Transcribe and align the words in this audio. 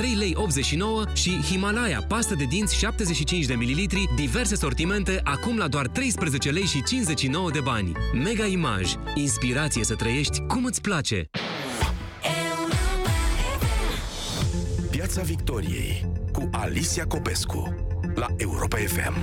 3 0.00 0.14
lei 0.14 0.32
89 0.36 1.04
și 1.14 1.30
Himalaya 1.30 2.04
pastă 2.08 2.34
de 2.34 2.44
dinți 2.44 2.76
75 2.76 3.44
de 3.46 3.54
mililitri, 3.54 4.08
diverse 4.16 4.54
sortimente, 4.54 5.20
acum 5.24 5.56
la 5.56 5.68
doar 5.68 5.86
13 5.86 6.50
lei 6.50 6.62
și 6.62 6.82
59 6.82 7.50
de 7.50 7.60
bani. 7.60 7.92
Mega 8.12 8.44
Image. 8.44 8.94
Inspirație 9.14 9.84
să 9.84 9.94
trăiești 9.94 10.40
cum 10.40 10.64
îți 10.64 10.80
place. 10.80 11.24
Piața 14.90 15.22
Victoriei 15.22 16.06
cu 16.32 16.48
Alicia 16.52 17.04
Copescu 17.04 17.74
la 18.14 18.26
Europa 18.36 18.76
FM. 18.76 19.14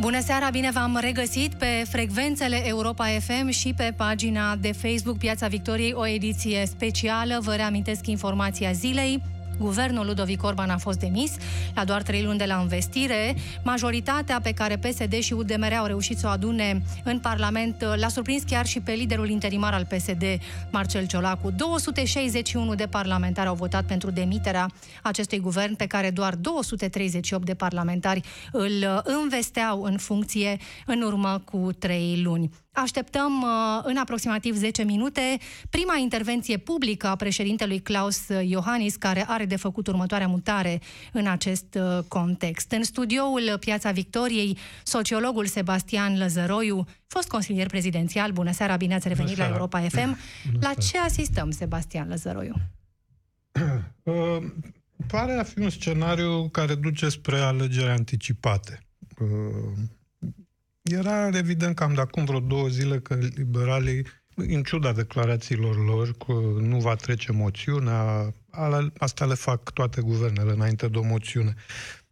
Bună 0.00 0.20
seara, 0.20 0.50
bine 0.50 0.70
v-am 0.70 0.98
regăsit 1.00 1.54
pe 1.54 1.84
frecvențele 1.88 2.66
Europa 2.68 3.04
FM 3.04 3.48
și 3.48 3.74
pe 3.76 3.94
pagina 3.96 4.56
de 4.56 4.72
Facebook 4.72 5.18
Piața 5.18 5.46
Victoriei, 5.46 5.92
o 5.92 6.06
ediție 6.06 6.66
specială. 6.66 7.38
Vă 7.40 7.54
reamintesc 7.54 8.06
informația 8.06 8.72
zilei. 8.72 9.22
Guvernul 9.58 10.06
Ludovic 10.06 10.42
Orban 10.42 10.70
a 10.70 10.76
fost 10.76 10.98
demis 10.98 11.36
la 11.74 11.84
doar 11.84 12.02
trei 12.02 12.22
luni 12.22 12.38
de 12.38 12.44
la 12.44 12.60
investire. 12.60 13.36
Majoritatea 13.64 14.40
pe 14.40 14.52
care 14.52 14.76
PSD 14.76 15.12
și 15.12 15.32
UDMR 15.32 15.72
au 15.72 15.86
reușit 15.86 16.18
să 16.18 16.26
o 16.26 16.30
adune 16.30 16.82
în 17.04 17.18
Parlament 17.18 17.84
l-a 17.96 18.08
surprins 18.08 18.42
chiar 18.42 18.66
și 18.66 18.80
pe 18.80 18.92
liderul 18.92 19.28
interimar 19.28 19.72
al 19.72 19.84
PSD, 19.84 20.24
Marcel 20.70 21.06
Ciolacu. 21.06 21.50
261 21.50 22.74
de 22.74 22.86
parlamentari 22.86 23.48
au 23.48 23.54
votat 23.54 23.84
pentru 23.84 24.10
demiterea 24.10 24.70
acestui 25.02 25.38
guvern 25.38 25.74
pe 25.74 25.86
care 25.86 26.10
doar 26.10 26.34
238 26.34 27.44
de 27.44 27.54
parlamentari 27.54 28.20
îl 28.52 29.02
învesteau 29.04 29.82
în 29.82 29.96
funcție 29.96 30.56
în 30.86 31.02
urmă 31.02 31.42
cu 31.44 31.72
trei 31.78 32.20
luni. 32.22 32.50
Așteptăm 32.82 33.42
uh, 33.42 33.48
în 33.82 33.96
aproximativ 33.96 34.56
10 34.56 34.82
minute 34.82 35.38
prima 35.70 35.96
intervenție 35.96 36.56
publică 36.56 37.06
a 37.06 37.16
președintelui 37.16 37.80
Klaus 37.80 38.28
Iohannis, 38.42 38.96
care 38.96 39.24
are 39.28 39.44
de 39.44 39.56
făcut 39.56 39.86
următoarea 39.86 40.26
mutare 40.26 40.80
în 41.12 41.26
acest 41.26 41.74
uh, 41.74 41.98
context. 42.08 42.72
În 42.72 42.82
studioul 42.82 43.56
Piața 43.60 43.90
Victoriei, 43.90 44.58
sociologul 44.82 45.46
Sebastian 45.46 46.18
Lăzăroiu, 46.18 46.86
fost 47.06 47.28
consilier 47.28 47.66
prezidențial, 47.66 48.30
bună 48.32 48.52
seara, 48.52 48.76
bine 48.76 48.94
ați 48.94 49.08
revenit 49.08 49.36
la 49.36 49.46
Europa 49.46 49.80
FM. 49.80 50.18
La 50.60 50.74
ce 50.74 50.98
asistăm, 50.98 51.50
Sebastian 51.50 52.08
Lăzăroiu? 52.08 52.54
Uh, 54.06 54.42
pare 55.06 55.32
a 55.32 55.42
fi 55.42 55.58
un 55.58 55.70
scenariu 55.70 56.48
care 56.48 56.74
duce 56.74 57.08
spre 57.08 57.38
alegeri 57.38 57.90
anticipate. 57.90 58.86
Uh, 60.90 60.98
era 60.98 61.28
evident 61.32 61.74
cam 61.74 61.94
de 61.94 62.00
acum 62.00 62.24
vreo 62.24 62.40
două 62.40 62.68
zile 62.68 62.98
că 62.98 63.14
liberalii, 63.14 64.06
în 64.34 64.62
ciuda 64.62 64.92
declarațiilor 64.92 65.84
lor 65.84 66.16
că 66.16 66.32
nu 66.60 66.78
va 66.78 66.94
trece 66.94 67.32
moțiunea, 67.32 68.34
asta 68.98 69.26
le 69.26 69.34
fac 69.34 69.70
toate 69.70 70.00
guvernele 70.00 70.52
înainte 70.52 70.88
de 70.88 70.98
o 70.98 71.02
moțiune. 71.02 71.54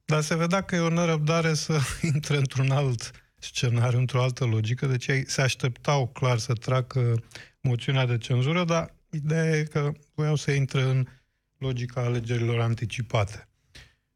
Dar 0.05 0.21
se 0.21 0.37
vedea 0.37 0.61
că 0.61 0.75
e 0.75 0.79
o 0.79 0.89
nerăbdare 0.89 1.55
să 1.55 1.79
intre 2.15 2.37
într-un 2.37 2.71
alt 2.71 3.11
scenariu, 3.39 3.99
într-o 3.99 4.23
altă 4.23 4.45
logică, 4.45 4.87
deci 4.87 5.07
ei 5.07 5.29
se 5.29 5.43
așteptau 5.43 6.07
clar 6.07 6.39
să 6.39 6.53
treacă 6.53 7.23
moțiunea 7.61 8.07
de 8.07 8.19
cenzură, 8.19 8.65
dar 8.65 8.95
ideea 9.11 9.57
e 9.57 9.63
că 9.63 9.93
voiau 10.15 10.35
să 10.35 10.51
intre 10.51 10.83
în 10.83 11.07
logica 11.59 12.01
alegerilor 12.01 12.61
anticipate. 12.61 13.49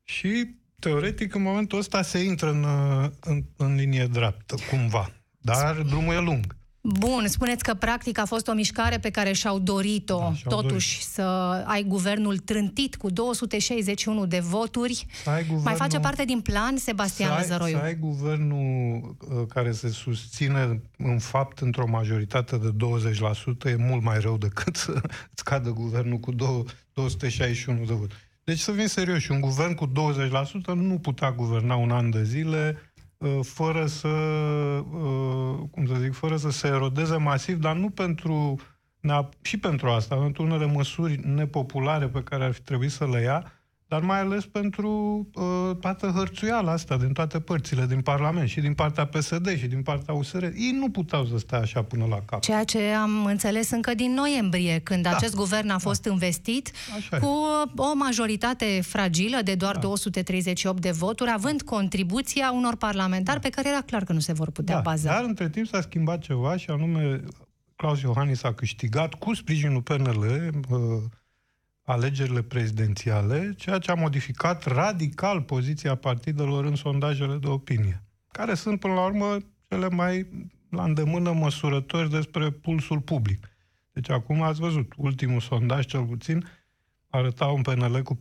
Și 0.02 0.57
teoretic, 0.80 1.34
în 1.34 1.42
momentul 1.42 1.78
ăsta 1.78 2.02
se 2.02 2.18
intră 2.18 2.50
în, 2.50 2.64
în, 3.20 3.42
în 3.56 3.74
linie 3.74 4.06
dreaptă, 4.06 4.54
cumva. 4.70 5.12
Dar 5.38 5.76
drumul 5.76 6.14
e 6.14 6.20
lung. 6.20 6.56
Bun, 6.80 7.26
spuneți 7.26 7.62
că 7.62 7.74
practic 7.74 8.18
a 8.18 8.24
fost 8.24 8.48
o 8.48 8.52
mișcare 8.52 8.98
pe 8.98 9.10
care 9.10 9.32
și-au 9.32 9.58
dorit-o, 9.58 10.18
da, 10.18 10.34
și-au 10.34 10.60
totuși, 10.60 10.92
dorit. 10.92 11.12
să 11.12 11.22
ai 11.66 11.82
guvernul 11.82 12.38
trântit 12.38 12.96
cu 12.96 13.10
261 13.10 14.26
de 14.26 14.38
voturi. 14.38 15.06
guvernul, 15.24 15.60
Mai 15.62 15.74
face 15.74 15.98
parte 15.98 16.24
din 16.24 16.40
plan, 16.40 16.76
Sebastian 16.76 17.28
să 17.28 17.34
ai, 17.34 17.44
Zăroiu? 17.44 17.76
Să 17.76 17.82
ai 17.82 17.98
guvernul 17.98 19.16
uh, 19.20 19.46
care 19.48 19.72
se 19.72 19.88
susține 19.88 20.82
în 20.96 21.18
fapt 21.18 21.58
într-o 21.58 21.88
majoritate 21.88 22.56
de 22.56 22.70
20% 23.66 23.70
e 23.70 23.76
mult 23.76 24.02
mai 24.02 24.18
rău 24.18 24.36
decât 24.36 24.76
să 24.76 25.00
scadă 25.32 25.70
guvernul 25.70 26.18
cu 26.18 26.32
261 26.32 27.84
de 27.84 27.92
voturi. 27.92 28.27
Deci 28.48 28.58
să 28.58 28.72
fim 28.72 28.86
serioși, 28.86 29.30
un 29.30 29.40
guvern 29.40 29.74
cu 29.74 29.86
20% 29.86 29.90
nu 30.74 30.98
putea 30.98 31.32
guverna 31.32 31.74
un 31.74 31.90
an 31.90 32.10
de 32.10 32.22
zile 32.22 32.92
uh, 33.16 33.38
fără 33.42 33.86
să, 33.86 34.08
uh, 34.08 35.58
cum 35.70 35.86
să 35.86 35.94
zic, 35.94 36.12
fără 36.12 36.36
să 36.36 36.50
se 36.50 36.66
erodeze 36.66 37.16
masiv, 37.16 37.56
dar 37.58 37.76
nu 37.76 37.90
pentru, 37.90 38.56
și 39.40 39.58
pentru 39.58 39.88
asta, 39.88 40.16
pentru 40.16 40.42
unele 40.42 40.66
măsuri 40.66 41.20
nepopulare 41.26 42.08
pe 42.08 42.22
care 42.22 42.44
ar 42.44 42.52
fi 42.52 42.62
trebuit 42.62 42.90
să 42.90 43.06
le 43.06 43.20
ia, 43.20 43.52
dar 43.88 44.00
mai 44.00 44.20
ales 44.20 44.46
pentru 44.46 44.90
uh, 45.34 45.76
toată 45.80 46.06
hărțuiala 46.06 46.72
asta 46.72 46.96
din 46.96 47.12
toate 47.12 47.40
părțile 47.40 47.86
din 47.86 48.00
Parlament, 48.00 48.48
și 48.48 48.60
din 48.60 48.74
partea 48.74 49.06
PSD, 49.06 49.58
și 49.58 49.66
din 49.66 49.82
partea 49.82 50.14
USR. 50.14 50.42
Ei 50.42 50.76
nu 50.80 50.90
puteau 50.90 51.26
să 51.26 51.38
stea 51.38 51.58
așa 51.58 51.82
până 51.82 52.06
la 52.08 52.22
cap. 52.24 52.40
Ceea 52.40 52.64
ce 52.64 52.78
am 52.78 53.24
înțeles 53.24 53.70
încă 53.70 53.94
din 53.94 54.12
noiembrie, 54.12 54.78
când 54.78 55.02
da. 55.02 55.10
acest 55.10 55.34
guvern 55.34 55.68
a 55.68 55.78
fost 55.78 56.02
da. 56.02 56.10
investit 56.10 56.70
așa 56.96 57.18
cu 57.18 57.26
e. 57.26 57.70
o 57.76 57.94
majoritate 57.94 58.80
fragilă 58.82 59.38
de 59.44 59.54
doar 59.54 59.74
da. 59.74 59.80
238 59.80 60.80
de 60.80 60.90
voturi, 60.90 61.30
având 61.34 61.62
contribuția 61.62 62.52
unor 62.52 62.76
parlamentari 62.76 63.40
da. 63.40 63.48
pe 63.48 63.54
care 63.54 63.68
era 63.68 63.80
clar 63.80 64.04
că 64.04 64.12
nu 64.12 64.20
se 64.20 64.32
vor 64.32 64.50
putea 64.50 64.74
da. 64.74 64.80
baza. 64.80 65.12
Dar 65.12 65.24
între 65.24 65.48
timp 65.48 65.66
s-a 65.66 65.80
schimbat 65.80 66.20
ceva 66.20 66.56
și 66.56 66.70
anume 66.70 67.20
Claus 67.76 68.00
Iohannis 68.00 68.42
a 68.42 68.52
câștigat 68.52 69.14
cu 69.14 69.34
sprijinul 69.34 69.82
PNL 69.82 70.22
uh, 70.68 70.78
alegerile 71.88 72.42
prezidențiale, 72.42 73.54
ceea 73.56 73.78
ce 73.78 73.90
a 73.90 73.94
modificat 73.94 74.64
radical 74.64 75.42
poziția 75.42 75.94
partidelor 75.94 76.64
în 76.64 76.74
sondajele 76.74 77.36
de 77.36 77.46
opinie, 77.46 78.02
care 78.32 78.54
sunt, 78.54 78.80
până 78.80 78.94
la 78.94 79.04
urmă, 79.04 79.36
cele 79.68 79.88
mai 79.88 80.28
la 80.70 80.82
îndemână 80.82 81.32
măsurători 81.32 82.10
despre 82.10 82.50
pulsul 82.50 83.00
public. 83.00 83.48
Deci 83.92 84.10
acum 84.10 84.42
ați 84.42 84.60
văzut, 84.60 84.92
ultimul 84.96 85.40
sondaj, 85.40 85.86
cel 85.86 86.04
puțin, 86.04 86.46
arăta 87.10 87.46
un 87.46 87.62
PNL 87.62 88.02
cu 88.02 88.16
47%. 88.16 88.18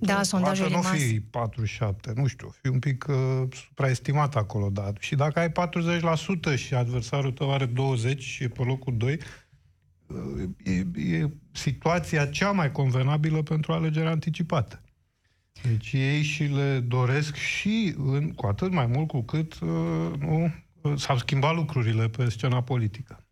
Da, 0.00 0.22
sondajul 0.22 0.70
nu 0.70 0.80
fi 0.80 1.20
47, 1.20 2.12
nu 2.14 2.26
știu, 2.26 2.54
fi 2.60 2.68
un 2.68 2.78
pic 2.78 3.06
uh, 3.08 3.16
supraestimat 3.52 4.36
acolo, 4.36 4.70
da. 4.70 4.92
Și 4.98 5.14
dacă 5.14 5.38
ai 5.38 5.52
40% 6.54 6.56
și 6.56 6.74
adversarul 6.74 7.32
tău 7.32 7.52
are 7.52 7.66
20% 7.66 8.18
și 8.18 8.42
e 8.42 8.48
pe 8.48 8.62
locul 8.62 8.96
2, 8.96 9.18
e, 10.64 10.86
e 11.14 11.30
situația 11.52 12.26
cea 12.26 12.50
mai 12.50 12.72
convenabilă 12.72 13.42
pentru 13.42 13.72
alegeri 13.72 14.06
anticipate. 14.06 14.80
Deci 15.62 15.92
ei 15.92 16.22
și 16.22 16.42
le 16.42 16.80
doresc 16.80 17.34
și, 17.34 17.94
în, 17.96 18.32
cu 18.32 18.46
atât 18.46 18.72
mai 18.72 18.86
mult 18.86 19.08
cu 19.08 19.22
cât 19.22 19.58
uh, 19.60 19.68
nu, 20.18 20.50
s-au 20.96 21.18
schimbat 21.18 21.54
lucrurile 21.54 22.08
pe 22.08 22.28
scena 22.28 22.62
politică. 22.62 23.24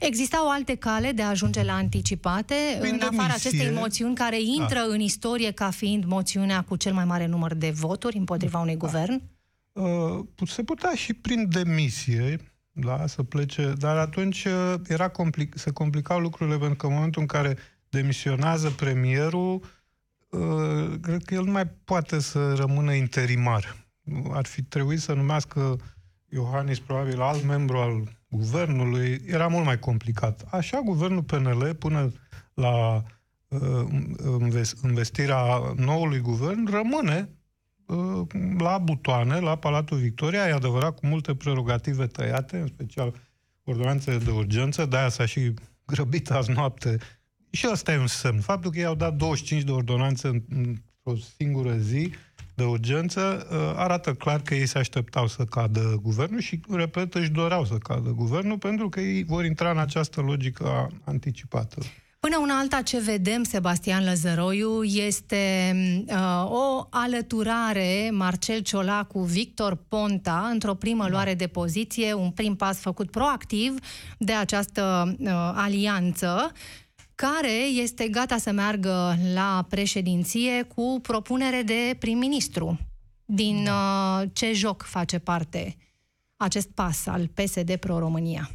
Existau 0.00 0.50
alte 0.50 0.74
cale 0.74 1.12
de 1.12 1.22
a 1.22 1.28
ajunge 1.28 1.62
la 1.62 1.74
anticipate, 1.74 2.54
Prin 2.80 2.98
în 3.00 3.08
afara 3.08 3.34
acestei 3.34 3.70
moțiuni 3.70 4.14
care 4.14 4.40
intră 4.40 4.78
da. 4.78 4.94
în 4.94 5.00
istorie 5.00 5.50
ca 5.50 5.70
fiind 5.70 6.04
moțiunea 6.04 6.62
cu 6.62 6.76
cel 6.76 6.92
mai 6.92 7.04
mare 7.04 7.26
număr 7.26 7.54
de 7.54 7.70
voturi 7.70 8.16
împotriva 8.16 8.58
unui 8.58 8.76
da. 8.76 8.86
guvern? 8.86 9.22
Uh, 9.72 10.24
se 10.46 10.62
putea 10.62 10.94
și 10.94 11.14
prin 11.14 11.48
demisie, 11.50 12.36
da, 12.78 13.06
să 13.06 13.22
plece, 13.22 13.72
dar 13.78 13.96
atunci 13.96 14.44
uh, 14.44 14.74
era 14.88 15.08
complic, 15.08 15.58
se 15.58 15.70
complicau 15.70 16.20
lucrurile 16.20 16.58
pentru 16.58 16.76
că 16.76 16.86
în 16.86 16.92
momentul 16.92 17.20
în 17.20 17.26
care 17.26 17.56
demisionează 17.88 18.70
premierul, 18.70 19.62
uh, 20.30 20.98
cred 21.00 21.24
că 21.24 21.34
el 21.34 21.44
nu 21.44 21.50
mai 21.50 21.66
poate 21.66 22.18
să 22.18 22.54
rămână 22.54 22.92
interimar. 22.92 23.76
Ar 24.30 24.46
fi 24.46 24.62
trebuit 24.62 25.00
să 25.00 25.12
numească 25.12 25.76
Iohannis 26.28 26.78
probabil 26.78 27.20
alt 27.20 27.44
membru 27.44 27.76
al 27.76 28.18
guvernului, 28.28 29.22
era 29.26 29.46
mult 29.46 29.64
mai 29.64 29.78
complicat. 29.78 30.44
Așa, 30.50 30.80
guvernul 30.80 31.22
PNL, 31.22 31.74
până 31.74 32.12
la 32.54 33.02
uh, 33.48 33.86
investirea 34.82 35.72
noului 35.76 36.18
guvern, 36.18 36.70
rămâne 36.70 37.28
Uh, 37.28 37.35
la 38.58 38.78
butoane, 38.78 39.40
la 39.40 39.56
Palatul 39.56 39.98
Victoria, 39.98 40.46
e 40.46 40.52
adevărat, 40.52 40.98
cu 40.98 41.06
multe 41.06 41.34
prerogative 41.34 42.06
tăiate, 42.06 42.56
în 42.56 42.66
special 42.66 43.14
ordonanțele 43.64 44.18
de 44.18 44.30
urgență, 44.30 44.86
de-aia 44.86 45.08
s-a 45.08 45.26
și 45.26 45.54
grăbit 45.86 46.30
azi 46.30 46.50
noapte. 46.50 46.98
Și 47.50 47.66
asta 47.66 47.92
e 47.92 47.98
un 47.98 48.06
semn. 48.06 48.40
Faptul 48.40 48.70
că 48.70 48.78
ei 48.78 48.84
au 48.84 48.94
dat 48.94 49.14
25 49.14 49.62
de 49.62 49.70
ordonanțe 49.70 50.28
într-o 50.48 51.24
singură 51.36 51.76
zi 51.76 52.10
de 52.54 52.64
urgență 52.64 53.46
uh, 53.50 53.72
arată 53.76 54.14
clar 54.14 54.42
că 54.42 54.54
ei 54.54 54.66
se 54.66 54.78
așteptau 54.78 55.26
să 55.26 55.44
cadă 55.44 55.98
guvernul 56.02 56.40
și, 56.40 56.60
repet, 56.70 57.14
își 57.14 57.30
doreau 57.30 57.64
să 57.64 57.74
cadă 57.74 58.10
guvernul 58.10 58.58
pentru 58.58 58.88
că 58.88 59.00
ei 59.00 59.24
vor 59.24 59.44
intra 59.44 59.70
în 59.70 59.78
această 59.78 60.20
logică 60.20 60.90
anticipată. 61.04 61.80
Până 62.20 62.38
una 62.38 62.58
alta 62.58 62.82
ce 62.82 62.98
vedem, 62.98 63.42
Sebastian 63.42 64.04
Lăzăroiu, 64.04 64.82
este 64.82 65.72
uh, 66.08 66.50
o 66.50 66.86
alăturare 66.90 68.10
Marcel 68.12 68.60
Ciolacu, 68.60 69.20
Victor 69.20 69.74
Ponta, 69.88 70.48
într-o 70.52 70.74
primă 70.74 71.02
da. 71.02 71.08
luare 71.08 71.34
de 71.34 71.46
poziție, 71.46 72.12
un 72.12 72.30
prim 72.30 72.56
pas 72.56 72.78
făcut 72.78 73.10
proactiv 73.10 73.78
de 74.18 74.32
această 74.32 75.14
uh, 75.18 75.30
alianță. 75.54 76.52
care 77.14 77.58
este 77.82 78.08
gata 78.08 78.36
să 78.36 78.52
meargă 78.52 79.16
la 79.34 79.66
președinție 79.68 80.62
cu 80.62 80.98
propunere 81.02 81.62
de 81.62 81.96
prim-ministru. 81.98 82.78
Din 83.24 83.64
da. 83.64 84.18
uh, 84.22 84.28
ce 84.32 84.52
joc 84.52 84.82
face 84.82 85.18
parte 85.18 85.76
acest 86.36 86.68
pas 86.68 87.06
al 87.06 87.28
PSD 87.28 87.76
Pro-România? 87.76 88.50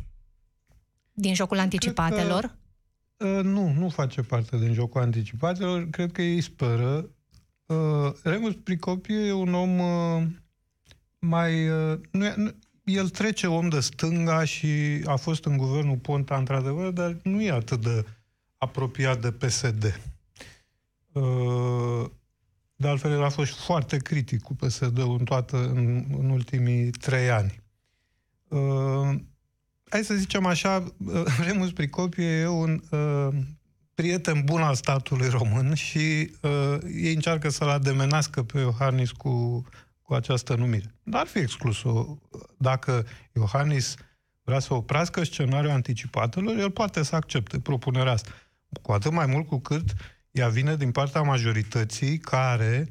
Din 1.13 1.33
jocul 1.33 1.59
anticipatelor? 1.59 2.41
Că, 2.41 2.51
uh, 2.53 2.60
nu, 3.41 3.73
nu 3.73 3.89
face 3.89 4.21
parte 4.21 4.57
din 4.57 4.73
jocul 4.73 5.01
anticipatelor. 5.01 5.89
Cred 5.89 6.11
că 6.11 6.21
ei 6.21 6.41
speră. 6.41 7.09
Uh, 7.65 8.11
Remus 8.23 8.55
Pricopie 8.63 9.25
e 9.25 9.31
un 9.31 9.53
om 9.53 9.79
uh, 9.79 10.23
mai... 11.19 11.69
Uh, 11.69 11.99
nu 12.11 12.25
e, 12.25 12.33
nu, 12.35 12.51
el 12.83 13.09
trece 13.09 13.47
om 13.47 13.69
de 13.69 13.79
stânga 13.79 14.43
și 14.43 15.01
a 15.05 15.15
fost 15.15 15.45
în 15.45 15.57
guvernul 15.57 15.97
Ponta, 15.97 16.37
într-adevăr, 16.37 16.91
dar 16.91 17.17
nu 17.23 17.41
e 17.41 17.51
atât 17.51 17.81
de 17.81 18.05
apropiat 18.57 19.21
de 19.21 19.31
PSD. 19.31 20.01
Uh, 21.11 22.05
de 22.75 22.87
altfel, 22.87 23.11
el 23.11 23.23
a 23.23 23.29
fost 23.29 23.53
foarte 23.53 23.97
critic 23.97 24.41
cu 24.41 24.55
PSD-ul 24.55 25.15
în, 25.19 25.25
toată, 25.25 25.57
în, 25.57 26.05
în 26.17 26.29
ultimii 26.29 26.89
trei 26.89 27.29
ani. 27.29 27.59
Uh, 29.91 29.97
hai 29.97 30.03
să 30.03 30.13
zicem 30.13 30.45
așa, 30.45 30.83
uh, 30.97 31.23
Remus 31.47 31.71
Pricopie 31.71 32.39
e 32.39 32.47
un 32.47 32.81
uh, 32.89 33.27
prieten 33.93 34.41
bun 34.45 34.61
al 34.61 34.75
statului 34.75 35.29
român 35.29 35.73
și 35.73 36.31
uh, 36.41 36.77
ei 37.01 37.13
încearcă 37.13 37.49
să-l 37.49 37.69
ademenească 37.69 38.43
pe 38.43 38.59
Iohannis 38.59 39.11
cu, 39.11 39.65
cu 40.01 40.13
această 40.13 40.55
numire. 40.55 40.95
Dar 41.03 41.21
ar 41.21 41.27
fi 41.27 41.37
exclus-o. 41.37 42.17
Dacă 42.57 43.05
Iohannis 43.35 43.95
vrea 44.43 44.59
să 44.59 44.73
oprească 44.73 45.23
scenariul 45.23 45.71
anticipatelor, 45.71 46.57
el 46.57 46.71
poate 46.71 47.03
să 47.03 47.15
accepte 47.15 47.59
propunerea 47.59 48.11
asta. 48.11 48.31
Cu 48.81 48.91
atât 48.91 49.11
mai 49.11 49.25
mult 49.25 49.47
cu 49.47 49.59
cât 49.59 49.93
ea 50.31 50.47
vine 50.47 50.75
din 50.75 50.91
partea 50.91 51.21
majorității 51.21 52.17
care 52.17 52.87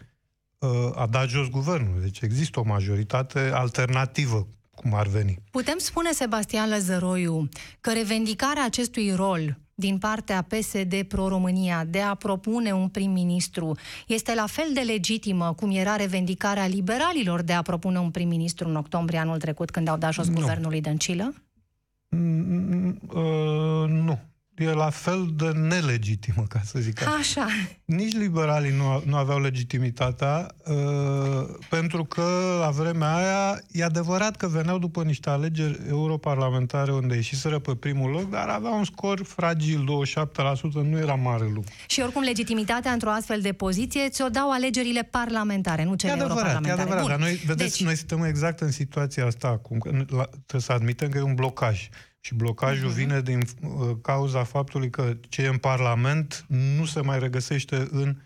uh, 0.59 0.91
a 0.95 1.07
dat 1.07 1.29
jos 1.29 1.49
guvernul. 1.49 2.01
Deci 2.01 2.21
există 2.21 2.61
o 2.61 2.65
majoritate 2.65 3.51
alternativă 3.55 4.47
cum 4.75 4.95
ar 4.95 5.07
veni. 5.07 5.39
Putem 5.51 5.79
spune, 5.79 6.13
Sebastian 6.13 6.69
Lăzăroiu, 6.69 7.49
că 7.81 7.93
revendicarea 7.93 8.65
acestui 8.65 9.13
rol 9.15 9.59
din 9.75 9.99
partea 9.99 10.43
PSD 10.43 11.03
Pro-România 11.03 11.85
de 11.85 12.01
a 12.01 12.15
propune 12.15 12.73
un 12.73 12.89
prim-ministru 12.89 13.77
este 14.07 14.35
la 14.35 14.47
fel 14.47 14.71
de 14.75 14.81
legitimă 14.81 15.53
cum 15.55 15.71
era 15.71 15.97
revendicarea 15.97 16.67
liberalilor 16.67 17.43
de 17.43 17.53
a 17.53 17.63
propune 17.63 17.99
un 17.99 18.11
prim-ministru 18.11 18.69
în 18.69 18.77
octombrie 18.77 19.19
anul 19.19 19.39
trecut 19.39 19.71
când 19.71 19.89
au 19.89 19.97
dat 19.97 20.13
jos 20.13 20.29
nu. 20.29 20.35
guvernul 20.35 20.71
lui 20.71 20.81
Dăncilă? 20.81 21.35
Mm, 22.09 23.01
uh, 23.09 23.89
nu 23.89 24.19
e 24.61 24.73
la 24.73 24.91
fel 24.91 25.29
de 25.35 25.51
nelegitimă, 25.55 26.45
ca 26.49 26.61
să 26.65 26.79
zic 26.79 27.01
așa. 27.01 27.11
Așa. 27.11 27.47
Nici 27.85 28.17
liberalii 28.17 28.77
nu, 28.77 29.03
nu 29.07 29.17
aveau 29.17 29.41
legitimitatea, 29.41 30.47
uh, 30.67 30.75
pentru 31.69 32.05
că 32.05 32.23
la 32.61 32.71
vremea 32.71 33.15
aia 33.15 33.61
e 33.71 33.85
adevărat 33.85 34.37
că 34.37 34.47
veneau 34.47 34.79
după 34.79 35.03
niște 35.03 35.31
alegeri 35.31 35.81
europarlamentare 35.89 36.93
unde 36.93 37.15
ieșiseră 37.15 37.59
pe 37.59 37.75
primul 37.75 38.11
loc, 38.11 38.31
dar 38.31 38.49
aveau 38.49 38.77
un 38.77 38.85
scor 38.85 39.25
fragil, 39.25 40.05
27%, 40.05 40.73
nu 40.73 40.99
era 40.99 41.15
mare 41.15 41.45
lucru. 41.55 41.73
Și 41.87 42.01
oricum 42.01 42.23
legitimitatea 42.23 42.93
într-o 42.93 43.11
astfel 43.11 43.41
de 43.41 43.53
poziție 43.53 44.09
ți-o 44.09 44.29
dau 44.29 44.51
alegerile 44.51 45.03
parlamentare, 45.03 45.85
nu 45.85 45.95
cele 45.95 46.13
e 46.13 46.15
adevărat, 46.15 46.37
europarlamentare. 46.37 46.81
E 46.81 46.83
adevărat, 46.83 47.03
Bun. 47.03 47.11
dar 47.11 47.21
noi, 47.29 47.43
vedeți, 47.47 47.79
deci... 47.79 47.85
noi 47.85 47.97
suntem 47.97 48.23
exact 48.23 48.61
în 48.61 48.71
situația 48.71 49.27
asta 49.27 49.49
acum, 49.49 49.79
că 49.79 49.91
trebuie 49.91 50.61
să 50.61 50.73
admitem 50.73 51.09
că 51.09 51.19
e 51.19 51.23
un 51.23 51.35
blocaj. 51.35 51.89
Și 52.21 52.35
blocajul 52.35 52.91
uh-huh. 52.91 52.95
vine 52.95 53.21
din 53.21 53.43
uh, 53.61 53.97
cauza 54.03 54.45
faptului 54.45 54.91
că 54.91 55.17
ce 55.29 55.43
e 55.43 55.49
în 55.49 55.57
Parlament 55.57 56.45
nu 56.49 56.85
se 56.85 57.01
mai 57.01 57.19
regăsește 57.19 57.89
în 57.91 58.17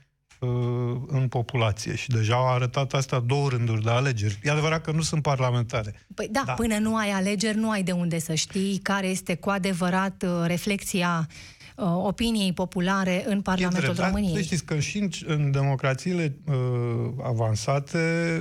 uh, 0.40 1.00
în 1.06 1.28
populație 1.28 1.94
și 1.94 2.08
deja 2.08 2.34
au 2.34 2.48
arătat 2.48 2.92
asta 2.92 3.20
două 3.20 3.48
rânduri 3.48 3.82
de 3.82 3.90
alegeri. 3.90 4.38
E 4.42 4.50
adevărat 4.50 4.84
că 4.84 4.90
nu 4.90 5.02
sunt 5.02 5.22
parlamentare. 5.22 5.94
Păi 6.14 6.28
da, 6.30 6.42
da, 6.46 6.52
până 6.52 6.78
nu 6.78 6.96
ai 6.96 7.10
alegeri, 7.10 7.56
nu 7.56 7.70
ai 7.70 7.82
de 7.82 7.92
unde 7.92 8.18
să 8.18 8.34
știi 8.34 8.78
care 8.82 9.06
este 9.06 9.34
cu 9.34 9.50
adevărat 9.50 10.22
uh, 10.22 10.44
reflexia 10.46 11.28
uh, 11.76 11.84
opiniei 11.86 12.52
populare 12.52 13.24
în 13.26 13.40
Parlamentul 13.40 13.94
României. 13.96 14.34
Deci 14.34 14.44
știți 14.44 14.64
că 14.64 14.78
și 14.78 14.98
în, 14.98 15.08
în 15.26 15.50
democrațiile 15.50 16.36
uh, 16.46 16.54
avansate, 17.22 17.98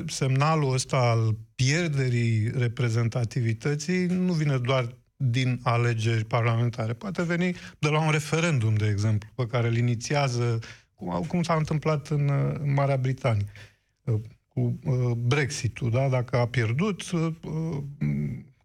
semnalul 0.08 0.74
ăsta 0.74 0.98
al 0.98 1.36
pierderii 1.56 2.52
reprezentativității 2.58 4.06
nu 4.06 4.34
vine 4.34 4.58
doar 4.58 4.96
din 5.24 5.60
alegeri 5.64 6.26
parlamentare. 6.26 6.94
Poate 6.94 7.24
veni 7.24 7.56
de 7.80 7.88
la 7.88 8.00
un 8.00 8.12
referendum, 8.12 8.76
de 8.76 8.88
exemplu, 8.88 9.30
pe 9.36 9.48
care 9.48 9.68
îl 9.68 9.78
inițiază, 9.78 10.60
cum, 10.94 11.26
cum 11.28 11.44
s-a 11.44 11.54
întâmplat 11.54 12.08
în, 12.08 12.30
în 12.64 12.74
Marea 12.74 12.98
Britanie, 12.98 13.52
uh, 14.04 14.20
cu 14.48 14.80
uh, 14.84 15.12
Brexit-ul, 15.18 15.90
da? 15.90 16.10
Dacă 16.10 16.38
a 16.38 16.48
pierdut, 16.48 17.12
uh, 17.12 17.34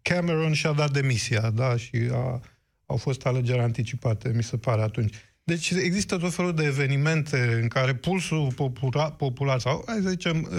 Cameron 0.01 0.53
și-a 0.53 0.71
dat 0.71 0.91
demisia, 0.91 1.49
da? 1.49 1.75
Și 1.75 2.09
a, 2.11 2.41
au 2.85 2.97
fost 2.97 3.25
alegeri 3.25 3.59
anticipate, 3.59 4.31
mi 4.35 4.43
se 4.43 4.57
pare 4.57 4.81
atunci. 4.81 5.15
Deci 5.43 5.69
există 5.69 6.17
tot 6.17 6.33
felul 6.33 6.53
de 6.53 6.63
evenimente 6.63 7.59
în 7.61 7.67
care 7.67 7.95
pulsul 7.95 8.53
popular, 8.55 9.11
popular 9.11 9.59
sau, 9.59 9.83
hai 9.85 9.99
să 10.01 10.09
zicem, 10.09 10.49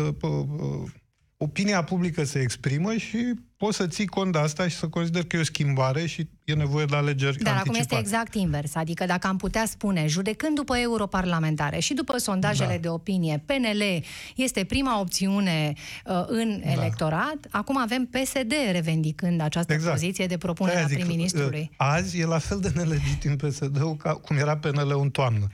opinia 1.43 1.85
publică 1.85 2.25
se 2.25 2.39
exprimă 2.41 2.97
și 2.97 3.35
poți 3.57 3.77
să 3.77 3.87
ții 3.87 4.07
cont 4.07 4.33
de 4.33 4.39
asta 4.39 4.69
și 4.69 4.77
să 4.77 4.89
consider 4.89 5.25
că 5.25 5.37
e 5.37 5.41
o 5.41 5.45
schimbare 5.45 6.07
și 6.07 6.29
e 6.45 6.55
nevoie 6.55 6.85
de 6.85 6.97
alegeri 6.97 7.39
Dar 7.39 7.55
anticipate. 7.55 7.69
acum 7.69 7.75
este 7.75 7.99
exact 7.99 8.35
invers. 8.35 8.75
Adică 8.75 9.05
dacă 9.05 9.27
am 9.27 9.37
putea 9.37 9.65
spune, 9.67 10.07
judecând 10.07 10.55
după 10.55 10.79
europarlamentare 10.79 11.79
și 11.79 11.95
după 11.95 12.19
sondajele 12.19 12.75
da. 12.75 12.81
de 12.81 12.89
opinie, 12.89 13.43
PNL 13.47 14.05
este 14.37 14.65
prima 14.65 15.01
opțiune 15.01 15.73
uh, 16.05 16.25
în 16.27 16.61
da. 16.65 16.71
electorat, 16.71 17.39
acum 17.51 17.79
avem 17.79 18.07
PSD 18.07 18.53
revendicând 18.71 19.41
această 19.41 19.73
exact. 19.73 19.93
poziție 19.93 20.27
de 20.27 20.37
propunere 20.37 20.83
a 20.83 20.87
prim-ministrului. 20.87 21.71
Uh, 21.71 21.77
azi 21.77 22.21
e 22.21 22.25
la 22.25 22.39
fel 22.39 22.61
de 22.61 22.73
nelegitim 22.75 23.37
PSD-ul 23.37 23.97
ca 23.97 24.15
cum 24.15 24.37
era 24.37 24.57
PNL 24.57 24.99
în 25.03 25.11
toamnă. 25.11 25.47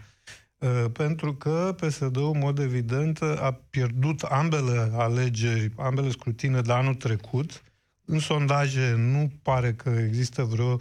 Uh, 0.58 0.84
pentru 0.92 1.34
că 1.34 1.74
PSD-ul, 1.76 2.30
în 2.34 2.38
mod 2.38 2.58
evident, 2.58 3.22
a 3.22 3.60
pierdut 3.70 4.22
ambele 4.22 4.90
alegeri, 4.92 5.72
ambele 5.76 6.10
scrutine 6.10 6.60
de 6.60 6.72
anul 6.72 6.94
trecut. 6.94 7.62
În 8.04 8.18
sondaje 8.18 8.94
nu 8.96 9.30
pare 9.42 9.72
că 9.74 9.88
există 9.88 10.42
vreo 10.42 10.76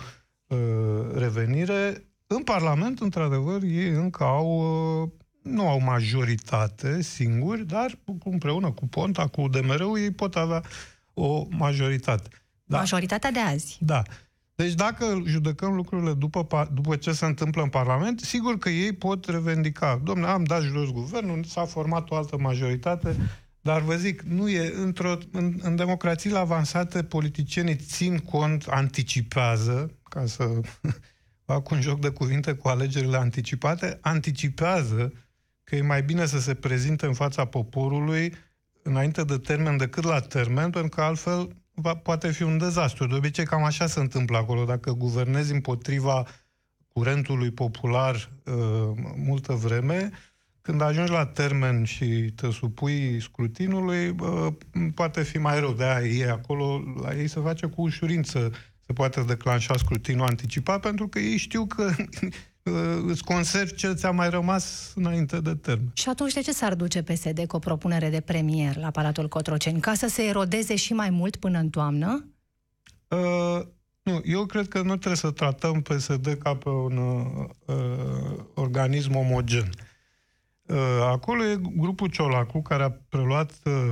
uh, 0.48 0.58
revenire. 1.14 2.06
În 2.28 2.44
Parlament, 2.44 3.00
într-adevăr, 3.00 3.64
ei 3.64 3.90
încă 3.90 4.24
au, 4.24 4.48
uh, 5.04 5.10
nu 5.42 5.68
au 5.68 5.80
majoritate 5.80 7.02
singuri, 7.02 7.66
dar 7.66 8.00
împreună 8.24 8.72
cu 8.72 8.88
Ponta, 8.88 9.28
cu 9.28 9.48
DMR-ul, 9.48 10.00
ei 10.00 10.12
pot 10.12 10.36
avea 10.36 10.64
o 11.14 11.46
majoritate. 11.50 12.30
Da. 12.64 12.78
Majoritatea 12.78 13.32
de 13.32 13.40
azi. 13.40 13.78
Da. 13.80 14.02
Deci 14.56 14.74
dacă 14.74 15.22
judecăm 15.26 15.74
lucrurile 15.74 16.14
după, 16.14 16.70
după 16.74 16.96
ce 16.96 17.12
se 17.12 17.26
întâmplă 17.26 17.62
în 17.62 17.70
Parlament, 17.70 18.20
sigur 18.20 18.58
că 18.58 18.70
ei 18.70 18.94
pot 18.94 19.26
revendica. 19.26 20.02
Domnule, 20.04 20.30
am 20.30 20.44
dat 20.44 20.62
jos 20.62 20.92
guvernul, 20.92 21.44
s-a 21.44 21.66
format 21.66 22.12
o 22.12 22.16
altă 22.16 22.38
majoritate, 22.38 23.16
dar 23.62 23.82
vă 23.82 23.96
zic, 23.96 24.22
nu 24.22 24.50
e 24.50 24.74
într-o, 24.76 25.18
în, 25.32 25.60
în 25.62 25.76
democrațiile 25.76 26.38
avansate, 26.38 27.04
politicienii 27.04 27.76
țin 27.76 28.18
cont, 28.18 28.66
anticipează, 28.70 29.92
ca 30.04 30.26
să 30.26 30.62
fac 31.46 31.70
un 31.70 31.82
joc 31.82 32.00
de 32.00 32.10
cuvinte 32.10 32.54
cu 32.54 32.68
alegerile 32.68 33.18
anticipate, 33.18 33.98
anticipează 34.02 35.14
că 35.64 35.76
e 35.76 35.82
mai 35.82 36.04
bine 36.04 36.26
să 36.26 36.40
se 36.40 36.54
prezinte 36.54 37.06
în 37.06 37.14
fața 37.14 37.46
poporului 37.46 38.34
înainte 38.84 39.24
de 39.24 39.38
termen 39.38 39.78
decât 39.78 40.04
la 40.04 40.20
termen, 40.20 40.70
pentru 40.70 40.90
că 40.90 41.02
altfel 41.02 41.56
va, 41.76 41.96
poate 41.96 42.32
fi 42.32 42.44
un 42.44 42.58
dezastru. 42.58 43.08
De 43.08 43.16
obicei, 43.16 43.46
cam 43.46 43.64
așa 43.64 43.88
se 43.88 44.00
întâmplă 44.00 44.38
acolo. 44.38 44.66
Dacă 44.66 44.92
guvernezi 44.92 45.52
împotriva 45.52 46.26
curentului 46.94 47.52
popular 47.52 48.16
uh, 48.16 48.54
multă 49.16 49.54
vreme, 49.54 50.12
când 50.62 50.82
ajungi 50.82 51.12
la 51.12 51.26
termen 51.26 51.84
și 51.84 52.32
te 52.36 52.52
supui 52.52 53.22
scrutinului, 53.22 54.10
uh, 54.10 54.48
poate 54.96 55.24
fi 55.24 55.38
mai 55.38 55.60
rău. 55.60 55.74
De-aia 55.74 56.08
ei 56.08 56.30
acolo, 56.30 56.84
la 57.02 57.16
ei 57.16 57.28
se 57.28 57.40
face 57.40 57.66
cu 57.66 57.82
ușurință 57.82 58.52
se 58.86 58.94
poate 58.94 59.22
declanșa 59.22 59.78
scrutinul 59.78 60.26
anticipat, 60.26 60.82
pentru 60.82 61.08
că 61.08 61.20
ei 61.20 61.38
știu 61.38 61.66
că 61.66 61.92
îți 63.06 63.24
conservi 63.24 63.74
ce 63.74 63.94
ți-a 63.94 64.12
mai 64.12 64.30
rămas 64.30 64.92
înainte 64.96 65.40
de 65.40 65.56
termen. 65.56 65.92
Și 65.94 66.10
atunci 66.10 66.34
de 66.34 66.42
ce 66.42 66.52
s-ar 66.52 66.76
duce 66.76 67.04
PSD 67.04 67.46
cu 67.48 67.56
o 67.56 67.60
propunere 67.60 68.10
de 68.10 68.22
premier 68.22 68.78
la 68.78 68.92
Palatul 68.92 69.28
Cotroceni? 69.28 69.80
Ca 69.80 69.94
să 69.94 70.08
se 70.08 70.24
erodeze 70.24 70.76
și 70.76 70.94
mai 70.94 71.10
mult 71.10 71.36
până 71.36 71.60
în 71.60 71.70
toamnă? 71.70 72.28
Uh, 73.08 73.62
nu, 74.02 74.22
eu 74.24 74.46
cred 74.46 74.68
că 74.68 74.78
nu 74.78 74.96
trebuie 74.96 75.16
să 75.16 75.32
tratăm 75.32 75.82
PSD 75.82 76.38
ca 76.40 76.56
pe 76.56 76.70
un 76.70 76.98
uh, 76.98 78.46
organism 78.54 79.16
omogen. 79.16 79.70
Uh, 80.66 80.78
acolo 81.02 81.44
e 81.44 81.62
grupul 81.76 82.10
Ciolacu, 82.10 82.62
care 82.62 82.84
a 82.84 82.92
preluat 83.10 83.52
uh, 83.64 83.92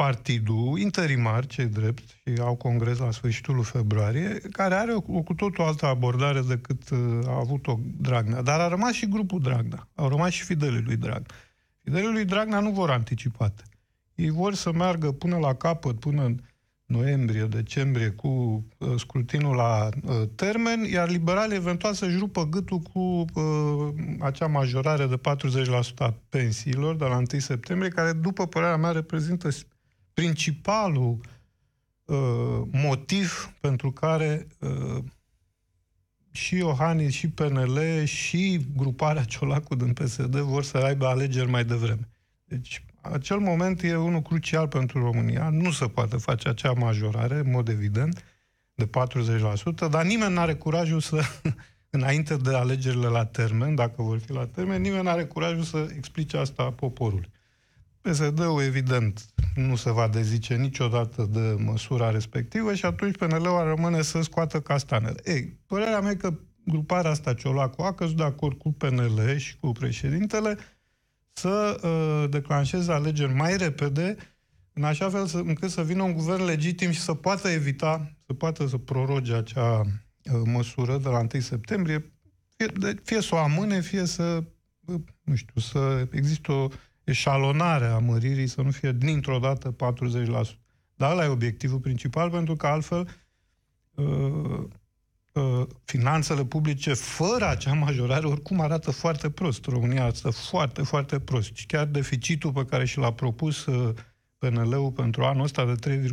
partidul 0.00 0.78
interimar, 0.78 1.46
cei 1.46 1.66
drept, 1.66 2.08
și 2.08 2.40
au 2.40 2.54
congres 2.54 2.98
la 2.98 3.10
sfârșitul 3.10 3.54
lui 3.54 3.64
februarie, 3.64 4.38
care 4.52 4.74
are 4.74 4.92
o, 4.92 5.02
o 5.06 5.22
cu 5.22 5.34
totul 5.34 5.64
altă 5.64 5.86
abordare 5.86 6.40
decât 6.40 6.90
uh, 6.90 6.98
a 7.26 7.36
avut-o 7.36 7.78
Dragnea. 8.00 8.42
Dar 8.42 8.60
a 8.60 8.68
rămas 8.68 8.92
și 8.92 9.08
grupul 9.08 9.40
Dragnea. 9.40 9.88
Au 9.94 10.08
rămas 10.08 10.30
și 10.30 10.44
fidelii 10.44 10.82
lui 10.82 10.96
Dragnea. 10.96 11.34
Fidelii 11.82 12.12
lui 12.12 12.24
Dragnea 12.24 12.60
nu 12.60 12.70
vor 12.70 12.90
anticipate. 12.90 13.62
Ei 14.14 14.30
vor 14.30 14.54
să 14.54 14.72
meargă 14.72 15.12
până 15.12 15.36
la 15.36 15.54
capăt, 15.54 16.00
până 16.00 16.24
în 16.24 16.40
noiembrie, 16.86 17.44
decembrie, 17.44 18.08
cu 18.08 18.28
uh, 18.78 18.92
scrutinul 18.96 19.56
la 19.56 19.88
uh, 20.04 20.22
termen, 20.34 20.84
iar 20.84 21.08
liberalii 21.08 21.56
eventual 21.56 21.94
să-și 21.94 22.18
rupă 22.18 22.44
gâtul 22.44 22.78
cu 22.78 22.98
uh, 22.98 23.88
acea 24.20 24.46
majorare 24.46 25.06
de 25.06 25.16
40% 25.16 25.20
a 25.96 26.14
pensiilor 26.28 26.96
de 26.96 27.04
la 27.04 27.16
1 27.16 27.24
septembrie, 27.38 27.90
care, 27.90 28.12
după 28.12 28.46
părerea 28.46 28.76
mea, 28.76 28.90
reprezintă 28.90 29.48
principalul 30.20 31.20
uh, 32.04 32.62
motiv 32.70 33.54
pentru 33.60 33.90
care 33.92 34.46
uh, 34.58 35.04
și 36.30 36.56
Iohannis, 36.56 37.12
și 37.12 37.28
PNL, 37.28 38.04
și 38.04 38.66
gruparea 38.76 39.24
Ciolacu 39.24 39.74
din 39.74 39.92
PSD 39.92 40.36
vor 40.36 40.64
să 40.64 40.76
aibă 40.76 41.06
alegeri 41.06 41.50
mai 41.50 41.64
devreme. 41.64 42.08
Deci, 42.44 42.84
acel 43.00 43.38
moment 43.38 43.82
e 43.82 43.96
unul 43.96 44.22
crucial 44.22 44.68
pentru 44.68 45.02
România. 45.02 45.48
Nu 45.48 45.70
se 45.70 45.86
poate 45.86 46.16
face 46.16 46.48
acea 46.48 46.72
majorare, 46.72 47.34
în 47.34 47.50
mod 47.50 47.68
evident, 47.68 48.24
de 48.74 48.86
40%, 48.86 48.90
dar 49.90 50.04
nimeni 50.04 50.32
nu 50.32 50.40
are 50.40 50.54
curajul 50.54 51.00
să, 51.00 51.22
înainte 51.96 52.36
de 52.36 52.54
alegerile 52.54 53.06
la 53.06 53.24
termen, 53.24 53.74
dacă 53.74 54.02
vor 54.02 54.18
fi 54.18 54.32
la 54.32 54.46
termen, 54.46 54.80
nimeni 54.80 55.02
nu 55.02 55.08
are 55.08 55.24
curajul 55.24 55.62
să 55.62 55.88
explice 55.96 56.36
asta 56.36 56.70
poporului. 56.70 57.30
PSD-ul, 58.00 58.62
evident, 58.62 59.26
nu 59.54 59.76
se 59.76 59.90
va 59.90 60.08
dezice 60.08 60.54
niciodată 60.54 61.28
de 61.30 61.56
măsura 61.58 62.10
respectivă 62.10 62.74
și 62.74 62.84
atunci 62.84 63.16
PNL-ul 63.16 63.58
ar 63.58 63.66
rămâne 63.66 64.02
să 64.02 64.22
scoată 64.22 64.60
castanele. 64.60 65.20
Ei, 65.24 65.58
părerea 65.66 66.00
mea 66.00 66.16
că 66.16 66.34
gruparea 66.64 67.10
asta 67.10 67.34
Ciolacu 67.34 67.82
a 67.82 67.92
căzut 67.92 68.16
de 68.16 68.22
acord 68.22 68.58
cu 68.58 68.72
PNL 68.72 69.36
și 69.36 69.58
cu 69.58 69.72
președintele 69.72 70.58
să 71.32 71.80
uh, 71.82 72.30
declanșeze 72.30 72.92
alegeri 72.92 73.34
mai 73.34 73.56
repede, 73.56 74.16
în 74.72 74.84
așa 74.84 75.10
fel 75.10 75.26
să, 75.26 75.36
încât 75.36 75.70
să 75.70 75.82
vină 75.82 76.02
un 76.02 76.12
guvern 76.12 76.44
legitim 76.44 76.90
și 76.90 77.00
să 77.00 77.14
poată 77.14 77.48
evita, 77.48 78.16
să 78.26 78.32
poată 78.32 78.66
să 78.66 78.76
proroge 78.76 79.34
acea 79.34 79.80
uh, 79.80 80.40
măsură 80.44 80.98
de 80.98 81.08
la 81.08 81.18
1 81.18 81.40
septembrie, 81.40 82.12
fie, 82.56 82.66
de, 82.66 82.96
fie 83.04 83.20
să 83.20 83.34
o 83.34 83.38
amâne, 83.38 83.80
fie 83.80 84.04
să, 84.04 84.42
uh, 84.84 85.00
nu 85.22 85.34
știu, 85.34 85.60
să 85.60 86.08
există 86.10 86.52
o 86.52 86.68
eșalonare 87.10 87.86
a 87.86 87.98
măririi, 87.98 88.46
să 88.46 88.62
nu 88.62 88.70
fie 88.70 88.92
dintr-o 88.92 89.38
dată 89.38 89.74
40%. 89.74 89.76
Dar 90.94 91.12
ăla 91.12 91.24
e 91.24 91.28
obiectivul 91.28 91.78
principal, 91.78 92.30
pentru 92.30 92.56
că 92.56 92.66
altfel 92.66 93.08
uh, 93.94 94.64
uh, 95.32 95.66
finanțele 95.84 96.44
publice 96.44 96.94
fără 96.94 97.48
acea 97.48 97.72
majorare 97.72 98.26
oricum 98.26 98.60
arată 98.60 98.90
foarte 98.90 99.30
prost. 99.30 99.64
România 99.64 100.02
arată 100.02 100.30
foarte, 100.30 100.82
foarte 100.82 101.20
prost. 101.20 101.54
Și 101.54 101.66
chiar 101.66 101.86
deficitul 101.86 102.52
pe 102.52 102.64
care 102.64 102.84
și 102.84 102.98
l-a 102.98 103.12
propus 103.12 103.66
uh, 103.66 103.94
PNL-ul 104.38 104.90
pentru 104.90 105.24
anul 105.24 105.44
ăsta 105.44 105.74
de 105.74 106.08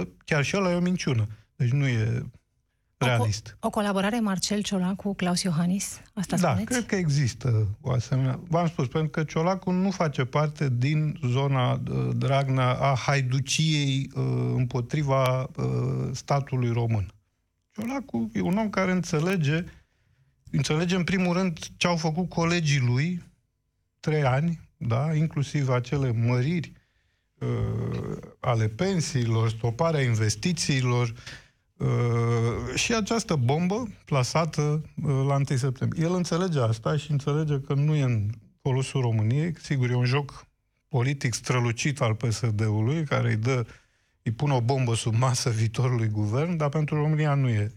3,6%, 0.00 0.06
chiar 0.24 0.44
și 0.44 0.56
ăla 0.56 0.70
e 0.70 0.74
o 0.74 0.80
minciună. 0.80 1.26
Deci 1.56 1.70
nu 1.70 1.86
e 1.86 2.26
realist. 2.98 3.56
O, 3.60 3.66
o 3.66 3.70
colaborare 3.70 4.20
Marcel 4.20 4.62
Ciolacu 4.62 5.08
cu 5.08 5.14
Claus 5.14 5.42
Iohannis? 5.42 6.00
Asta 6.14 6.36
da, 6.36 6.48
spuneți? 6.48 6.70
cred 6.70 6.86
că 6.86 6.94
există 6.94 7.76
o 7.80 7.90
asemenea. 7.90 8.40
V-am 8.48 8.66
spus, 8.66 8.86
pentru 8.86 9.10
că 9.10 9.24
Ciolacu 9.24 9.70
nu 9.70 9.90
face 9.90 10.24
parte 10.24 10.68
din 10.72 11.18
zona 11.26 11.72
uh, 11.72 12.08
Dragnea 12.16 12.68
a 12.68 12.94
haiduciei 12.94 14.10
uh, 14.14 14.22
împotriva 14.54 15.42
uh, 15.42 16.08
statului 16.12 16.72
român. 16.72 17.12
Ciolacu 17.72 18.30
e 18.32 18.40
un 18.40 18.56
om 18.56 18.70
care 18.70 18.92
înțelege, 18.92 19.64
înțelege 20.50 20.96
în 20.96 21.04
primul 21.04 21.32
rând 21.32 21.58
ce 21.76 21.86
au 21.86 21.96
făcut 21.96 22.28
colegii 22.28 22.80
lui 22.80 23.22
trei 24.00 24.24
ani, 24.24 24.60
da, 24.76 25.14
inclusiv 25.14 25.68
acele 25.68 26.12
măriri 26.12 26.72
uh, 27.38 28.16
ale 28.40 28.68
pensiilor, 28.68 29.48
stoparea 29.48 30.02
investițiilor, 30.02 31.08
Uh, 31.08 31.45
și 32.74 32.94
această 32.94 33.34
bombă 33.34 33.88
plasată 34.04 34.60
uh, 34.60 35.24
la 35.26 35.34
1 35.34 35.44
septembrie. 35.44 36.04
El 36.04 36.14
înțelege 36.14 36.60
asta 36.60 36.96
și 36.96 37.10
înțelege 37.10 37.60
că 37.60 37.74
nu 37.74 37.94
e 37.94 38.02
în 38.02 38.30
folosul 38.62 39.00
României. 39.00 39.52
Sigur, 39.60 39.90
e 39.90 39.94
un 39.94 40.04
joc 40.04 40.46
politic 40.88 41.34
strălucit 41.34 42.00
al 42.00 42.14
PSD-ului, 42.14 43.04
care 43.04 43.28
îi 43.28 43.36
dă, 43.36 43.66
îi 44.22 44.32
pune 44.32 44.54
o 44.54 44.60
bombă 44.60 44.94
sub 44.94 45.14
masă 45.14 45.50
viitorului 45.50 46.08
guvern, 46.08 46.56
dar 46.56 46.68
pentru 46.68 46.94
România 46.94 47.34
nu 47.34 47.48
e, 47.48 47.72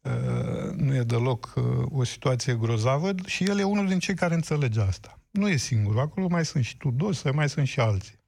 uh, 0.00 0.74
nu 0.76 0.94
e 0.94 1.02
deloc 1.02 1.52
uh, 1.56 1.64
o 1.90 2.04
situație 2.04 2.54
grozavă 2.54 3.10
și 3.26 3.44
el 3.44 3.58
e 3.58 3.62
unul 3.62 3.88
din 3.88 3.98
cei 3.98 4.14
care 4.14 4.34
înțelege 4.34 4.80
asta. 4.80 5.18
Nu 5.30 5.48
e 5.48 5.56
singur. 5.56 5.98
Acolo 5.98 6.28
mai 6.28 6.44
sunt 6.44 6.64
și 6.64 6.76
Tudose, 6.76 7.30
mai 7.30 7.48
sunt 7.48 7.66
și 7.66 7.80
alții. 7.80 8.19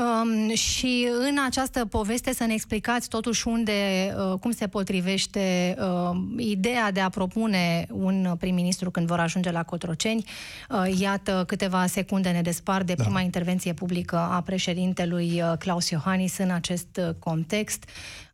Um, 0.00 0.54
și 0.54 1.08
în 1.28 1.38
această 1.46 1.84
poveste 1.84 2.34
să 2.34 2.44
ne 2.44 2.52
explicați 2.52 3.08
totuși 3.08 3.48
unde, 3.48 3.72
uh, 4.16 4.38
cum 4.38 4.50
se 4.50 4.66
potrivește 4.66 5.76
uh, 5.78 6.16
ideea 6.36 6.90
de 6.90 7.00
a 7.00 7.08
propune 7.08 7.86
un 7.90 8.34
prim-ministru 8.38 8.90
când 8.90 9.06
vor 9.06 9.18
ajunge 9.18 9.50
la 9.50 9.62
Cotroceni. 9.62 10.24
Uh, 10.70 11.00
iată, 11.00 11.44
câteva 11.46 11.86
secunde 11.86 12.30
ne 12.30 12.42
despar 12.42 12.82
de 12.82 12.94
da. 12.94 13.02
prima 13.02 13.20
intervenție 13.20 13.72
publică 13.72 14.16
a 14.16 14.40
președintelui 14.40 15.42
uh, 15.42 15.52
Claus 15.58 15.90
Iohannis 15.90 16.38
în 16.38 16.50
acest 16.50 17.00
uh, 17.00 17.14
context. 17.18 17.84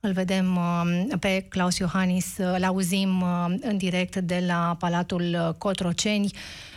Îl 0.00 0.12
vedem 0.12 0.56
uh, 0.56 1.16
pe 1.20 1.46
Claus 1.48 1.78
Iohannis, 1.78 2.36
uh, 2.38 2.54
îl 2.56 2.64
auzim 2.64 3.20
uh, 3.20 3.54
în 3.60 3.76
direct 3.76 4.16
de 4.16 4.44
la 4.46 4.76
Palatul 4.78 5.54
Cotroceni. 5.58 6.30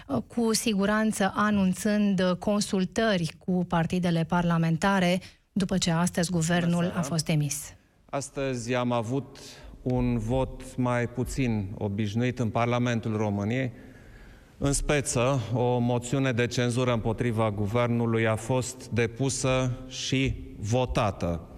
Uh, 0.07 0.17
cu 0.27 0.53
siguranță 0.53 1.31
anunțând 1.35 2.35
consultări 2.39 3.31
cu 3.37 3.65
partidele 3.67 4.23
parlamentare 4.23 5.21
după 5.51 5.77
ce 5.77 5.91
astăzi 5.91 6.31
guvernul 6.31 6.93
a 6.95 7.01
fost 7.01 7.27
emis. 7.27 7.73
Astăzi 8.09 8.73
am 8.73 8.91
avut 8.91 9.37
un 9.81 10.17
vot 10.17 10.77
mai 10.77 11.07
puțin 11.07 11.67
obișnuit 11.77 12.39
în 12.39 12.49
Parlamentul 12.49 13.17
României. 13.17 13.71
În 14.57 14.73
speță, 14.73 15.39
o 15.53 15.77
moțiune 15.77 16.31
de 16.31 16.47
cenzură 16.47 16.93
împotriva 16.93 17.51
guvernului 17.51 18.27
a 18.27 18.35
fost 18.35 18.87
depusă 18.87 19.71
și 19.87 20.35
votată. 20.59 21.50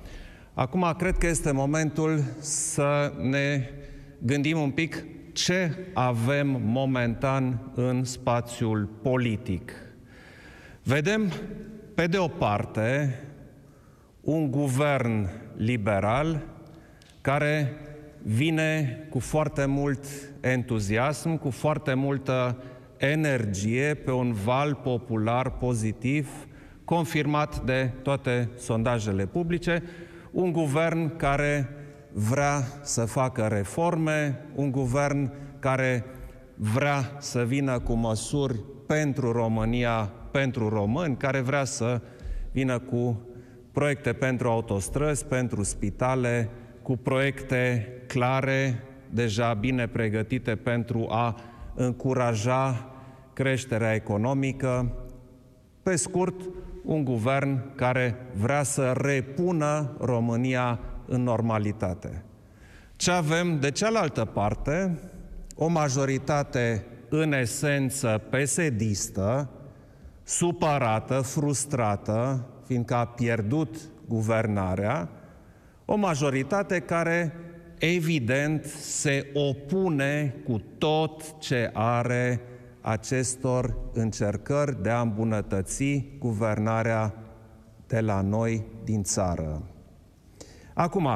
Acum, 0.55 0.93
cred 0.97 1.17
că 1.17 1.27
este 1.27 1.51
momentul 1.51 2.23
să 2.39 3.13
ne 3.21 3.69
gândim 4.17 4.59
un 4.59 4.71
pic 4.71 5.05
ce 5.31 5.75
avem 5.93 6.61
momentan 6.63 7.71
în 7.75 8.03
spațiul 8.03 8.89
politic. 9.01 9.71
Vedem, 10.83 11.31
pe 11.95 12.07
de 12.07 12.17
o 12.17 12.27
parte, 12.27 13.19
un 14.21 14.51
guvern 14.51 15.29
liberal 15.57 16.43
care 17.21 17.73
vine 18.23 18.97
cu 19.09 19.19
foarte 19.19 19.65
mult 19.65 20.05
entuziasm, 20.41 21.37
cu 21.37 21.49
foarte 21.49 21.93
multă 21.93 22.63
energie 22.97 23.93
pe 23.93 24.11
un 24.11 24.33
val 24.33 24.75
popular 24.75 25.51
pozitiv, 25.51 26.47
confirmat 26.83 27.65
de 27.65 27.91
toate 28.01 28.49
sondajele 28.57 29.25
publice, 29.25 29.83
un 30.33 30.51
guvern 30.51 31.15
care 31.15 31.69
vrea 32.11 32.63
să 32.81 33.05
facă 33.05 33.47
reforme, 33.47 34.45
un 34.55 34.71
guvern 34.71 35.31
care 35.59 36.05
vrea 36.55 37.15
să 37.19 37.43
vină 37.43 37.79
cu 37.79 37.93
măsuri 37.93 38.59
pentru 38.87 39.31
România, 39.31 40.11
pentru 40.31 40.69
români, 40.69 41.17
care 41.17 41.39
vrea 41.39 41.63
să 41.63 42.01
vină 42.51 42.79
cu 42.79 43.27
proiecte 43.71 44.13
pentru 44.13 44.49
autostrăzi, 44.49 45.25
pentru 45.25 45.63
spitale, 45.63 46.49
cu 46.81 46.97
proiecte 46.97 47.87
clare, 48.07 48.83
deja 49.09 49.53
bine 49.53 49.87
pregătite 49.87 50.55
pentru 50.55 51.05
a 51.09 51.35
încuraja 51.75 52.91
creșterea 53.33 53.93
economică. 53.93 54.91
Pe 55.83 55.95
scurt, 55.95 56.41
un 56.83 57.03
guvern 57.03 57.75
care 57.75 58.15
vrea 58.33 58.63
să 58.63 58.93
repună 58.95 59.97
România 59.99 60.79
în 61.05 61.23
normalitate. 61.23 62.23
Ce 62.95 63.11
avem 63.11 63.59
de 63.59 63.71
cealaltă 63.71 64.25
parte? 64.25 64.99
O 65.55 65.67
majoritate 65.67 66.85
în 67.09 67.33
esență 67.33 68.21
pesedistă, 68.29 69.49
supărată, 70.23 71.21
frustrată, 71.21 72.47
fiindcă 72.65 72.95
a 72.95 73.05
pierdut 73.05 73.77
guvernarea, 74.07 75.09
o 75.85 75.95
majoritate 75.95 76.79
care 76.79 77.33
evident 77.77 78.65
se 78.65 79.31
opune 79.33 80.35
cu 80.45 80.61
tot 80.77 81.39
ce 81.39 81.69
are 81.73 82.41
acestor 82.83 83.77
încercări 83.93 84.81
de 84.81 84.89
a 84.89 85.01
îmbunătăți 85.01 86.05
guvernarea 86.19 87.13
de 87.87 87.99
la 87.99 88.21
noi 88.21 88.65
din 88.83 89.03
țară. 89.03 89.61
Acum, 90.73 91.07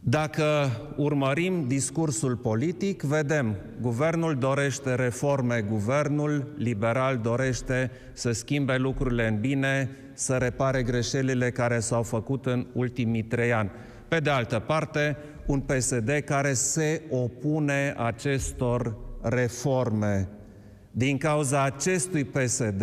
dacă 0.00 0.70
urmărim 0.96 1.66
discursul 1.66 2.36
politic, 2.36 3.02
vedem, 3.02 3.56
guvernul 3.80 4.34
dorește 4.34 4.94
reforme, 4.94 5.64
guvernul 5.68 6.54
liberal 6.56 7.18
dorește 7.18 7.90
să 8.12 8.32
schimbe 8.32 8.76
lucrurile 8.76 9.26
în 9.26 9.40
bine, 9.40 9.90
să 10.12 10.36
repare 10.36 10.82
greșelile 10.82 11.50
care 11.50 11.78
s-au 11.78 12.02
făcut 12.02 12.46
în 12.46 12.66
ultimii 12.72 13.22
trei 13.22 13.52
ani. 13.52 13.70
Pe 14.08 14.18
de 14.18 14.30
altă 14.30 14.58
parte, 14.58 15.16
un 15.46 15.60
PSD 15.60 16.10
care 16.24 16.52
se 16.52 17.02
opune 17.10 17.94
acestor 17.96 18.96
reforme. 19.24 20.28
Din 20.90 21.18
cauza 21.18 21.62
acestui 21.62 22.24
PSD, 22.24 22.82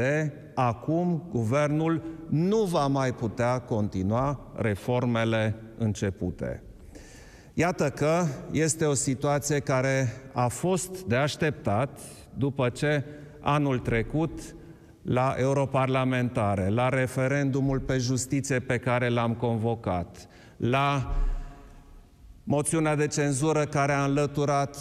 acum 0.56 1.24
guvernul 1.32 2.04
nu 2.30 2.64
va 2.64 2.88
mai 2.88 3.14
putea 3.14 3.60
continua 3.60 4.52
reformele 4.56 5.56
începute. 5.78 6.64
Iată 7.54 7.90
că 7.90 8.24
este 8.52 8.86
o 8.86 8.94
situație 8.94 9.60
care 9.60 10.08
a 10.34 10.48
fost 10.48 11.02
de 11.02 11.16
așteptat 11.16 12.00
după 12.38 12.70
ce 12.70 13.04
anul 13.40 13.80
trecut 13.80 14.56
la 15.02 15.36
europarlamentare, 15.38 16.70
la 16.70 16.90
referendumul 16.90 17.80
pe 17.80 17.98
justiție 17.98 18.60
pe 18.60 18.78
care 18.78 19.10
l-am 19.10 19.34
convocat, 19.34 20.28
la 20.58 21.16
moțiunea 22.44 22.96
de 22.96 23.08
cenzură 23.08 23.66
care 23.66 23.94
a 23.94 24.04
înlăturat 24.04 24.78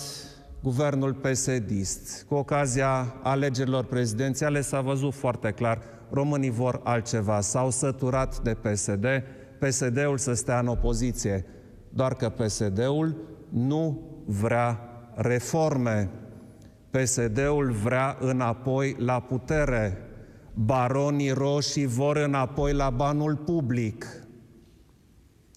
guvernul 0.62 1.14
PSD-ist. 1.14 2.24
Cu 2.28 2.34
ocazia 2.34 3.14
alegerilor 3.22 3.84
prezidențiale 3.84 4.60
s-a 4.60 4.80
văzut 4.80 5.14
foarte 5.14 5.50
clar, 5.50 5.82
românii 6.10 6.50
vor 6.50 6.80
altceva. 6.84 7.40
S-au 7.40 7.70
săturat 7.70 8.42
de 8.42 8.54
PSD, 8.54 9.06
PSD-ul 9.58 10.18
să 10.18 10.34
stea 10.34 10.58
în 10.58 10.66
opoziție 10.66 11.44
doar 11.90 12.14
că 12.14 12.28
PSD-ul 12.28 13.16
nu 13.48 14.00
vrea 14.26 14.80
reforme. 15.14 16.10
PSD-ul 16.90 17.70
vrea 17.70 18.16
înapoi 18.20 18.96
la 18.98 19.20
putere. 19.20 19.98
Baronii 20.54 21.30
roșii 21.30 21.86
vor 21.86 22.16
înapoi 22.16 22.72
la 22.72 22.90
banul 22.90 23.36
public. 23.36 24.06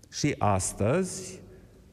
Și 0.09 0.35
astăzi 0.37 1.41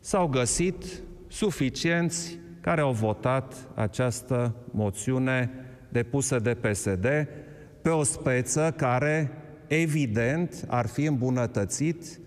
s-au 0.00 0.26
găsit 0.26 0.84
suficienți 1.28 2.38
care 2.60 2.80
au 2.80 2.92
votat 2.92 3.54
această 3.74 4.54
moțiune 4.70 5.50
depusă 5.88 6.38
de 6.38 6.54
PSD 6.54 7.06
pe 7.82 7.88
o 7.88 8.02
speță 8.02 8.74
care, 8.76 9.30
evident, 9.66 10.64
ar 10.68 10.86
fi 10.86 11.04
îmbunătățit 11.04 12.20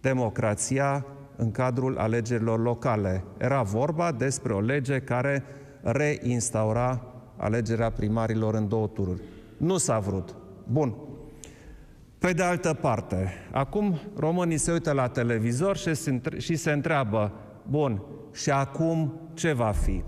democrația 0.00 1.06
în 1.36 1.50
cadrul 1.50 1.98
alegerilor 1.98 2.62
locale. 2.62 3.24
Era 3.38 3.62
vorba 3.62 4.12
despre 4.12 4.52
o 4.52 4.60
lege 4.60 4.98
care 4.98 5.44
reinstaura 5.82 7.04
alegerea 7.36 7.90
primarilor 7.90 8.54
în 8.54 8.68
două 8.68 8.86
tururi. 8.86 9.22
Nu 9.56 9.76
s-a 9.76 9.98
vrut. 9.98 10.34
Bun. 10.66 10.94
Pe 12.18 12.32
de 12.32 12.42
altă 12.42 12.74
parte, 12.80 13.32
acum 13.50 14.00
românii 14.16 14.56
se 14.56 14.72
uită 14.72 14.92
la 14.92 15.08
televizor 15.08 15.76
și 15.76 15.94
se, 15.94 16.10
între- 16.10 16.38
și 16.38 16.56
se 16.56 16.70
întreabă, 16.72 17.32
bun, 17.70 18.02
și 18.32 18.50
acum 18.50 19.20
ce 19.34 19.52
va 19.52 19.70
fi? 19.70 20.02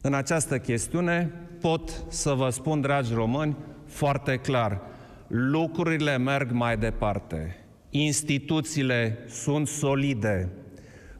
În 0.00 0.14
această 0.14 0.58
chestiune 0.58 1.32
pot 1.60 2.04
să 2.08 2.32
vă 2.32 2.48
spun, 2.50 2.80
dragi 2.80 3.14
români, 3.14 3.56
foarte 3.86 4.36
clar, 4.36 4.80
lucrurile 5.26 6.18
merg 6.18 6.50
mai 6.50 6.76
departe. 6.76 7.56
Instituțiile 7.90 9.18
sunt 9.28 9.66
solide, 9.66 10.52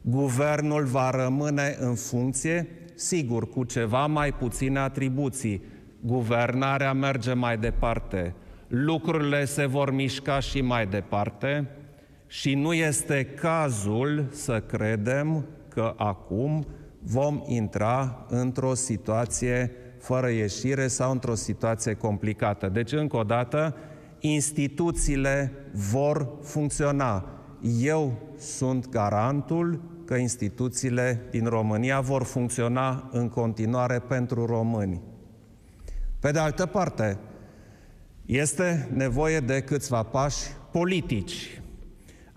guvernul 0.01 0.83
va 0.83 1.09
rămâne 1.09 1.75
în 1.79 1.95
funcție, 1.95 2.67
sigur, 2.95 3.49
cu 3.49 3.63
ceva 3.63 4.05
mai 4.05 4.33
puține 4.33 4.79
atribuții. 4.79 5.63
Guvernarea 6.01 6.93
merge 6.93 7.33
mai 7.33 7.57
departe, 7.57 8.35
lucrurile 8.67 9.45
se 9.45 9.65
vor 9.65 9.91
mișca 9.91 10.39
și 10.39 10.61
mai 10.61 10.87
departe 10.87 11.69
și 12.39 12.53
nu 12.53 12.73
este 12.73 13.25
cazul 13.25 14.25
să 14.31 14.61
credem 14.61 15.45
că 15.67 15.93
acum 15.97 16.65
vom 16.99 17.43
intra 17.45 18.25
într-o 18.29 18.73
situație 18.73 19.71
fără 19.99 20.29
ieșire 20.29 20.87
sau 20.87 21.11
într-o 21.11 21.35
situație 21.35 21.93
complicată. 21.93 22.67
Deci, 22.67 22.91
încă 22.91 23.17
o 23.17 23.23
dată, 23.23 23.75
instituțiile 24.19 25.51
vor 25.71 26.29
funcționa. 26.41 27.25
Eu 27.81 28.17
sunt 28.37 28.89
garantul 28.89 29.81
că 30.05 30.15
instituțiile 30.15 31.21
din 31.31 31.45
România 31.45 31.99
vor 31.99 32.23
funcționa 32.23 33.09
în 33.11 33.29
continuare 33.29 33.99
pentru 33.99 34.45
români. 34.45 35.01
Pe 36.19 36.31
de 36.31 36.39
altă 36.39 36.65
parte, 36.65 37.17
este 38.25 38.89
nevoie 38.93 39.39
de 39.39 39.61
câțiva 39.61 40.03
pași 40.03 40.39
politici. 40.71 41.59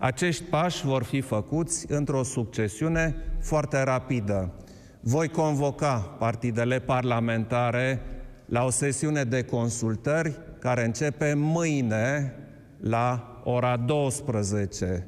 Acești 0.01 0.43
pași 0.43 0.85
vor 0.85 1.03
fi 1.03 1.21
făcuți 1.21 1.91
într-o 1.91 2.23
succesiune 2.23 3.15
foarte 3.39 3.83
rapidă. 3.83 4.53
Voi 4.99 5.27
convoca 5.27 6.15
partidele 6.19 6.79
parlamentare 6.79 8.01
la 8.45 8.63
o 8.63 8.69
sesiune 8.69 9.23
de 9.23 9.43
consultări 9.43 10.39
care 10.59 10.85
începe 10.85 11.33
mâine 11.33 12.35
la 12.79 13.39
ora 13.43 13.77
12. 13.77 15.07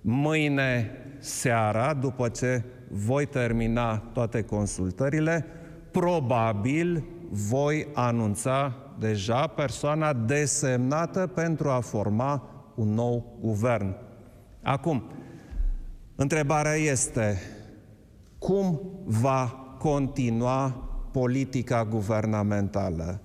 Mâine 0.00 0.90
seara, 1.18 1.94
după 1.94 2.28
ce 2.28 2.62
voi 2.88 3.26
termina 3.26 3.96
toate 3.96 4.42
consultările, 4.42 5.46
probabil 5.90 7.04
voi 7.30 7.86
anunța 7.94 8.76
deja 8.98 9.46
persoana 9.46 10.12
desemnată 10.12 11.26
pentru 11.34 11.68
a 11.68 11.80
forma 11.80 12.48
un 12.74 12.94
nou 12.94 13.38
guvern. 13.40 13.94
Acum, 14.62 15.02
întrebarea 16.14 16.74
este 16.74 17.38
cum 18.38 18.80
va 19.04 19.46
continua 19.78 20.70
politica 21.12 21.84
guvernamentală? 21.84 23.20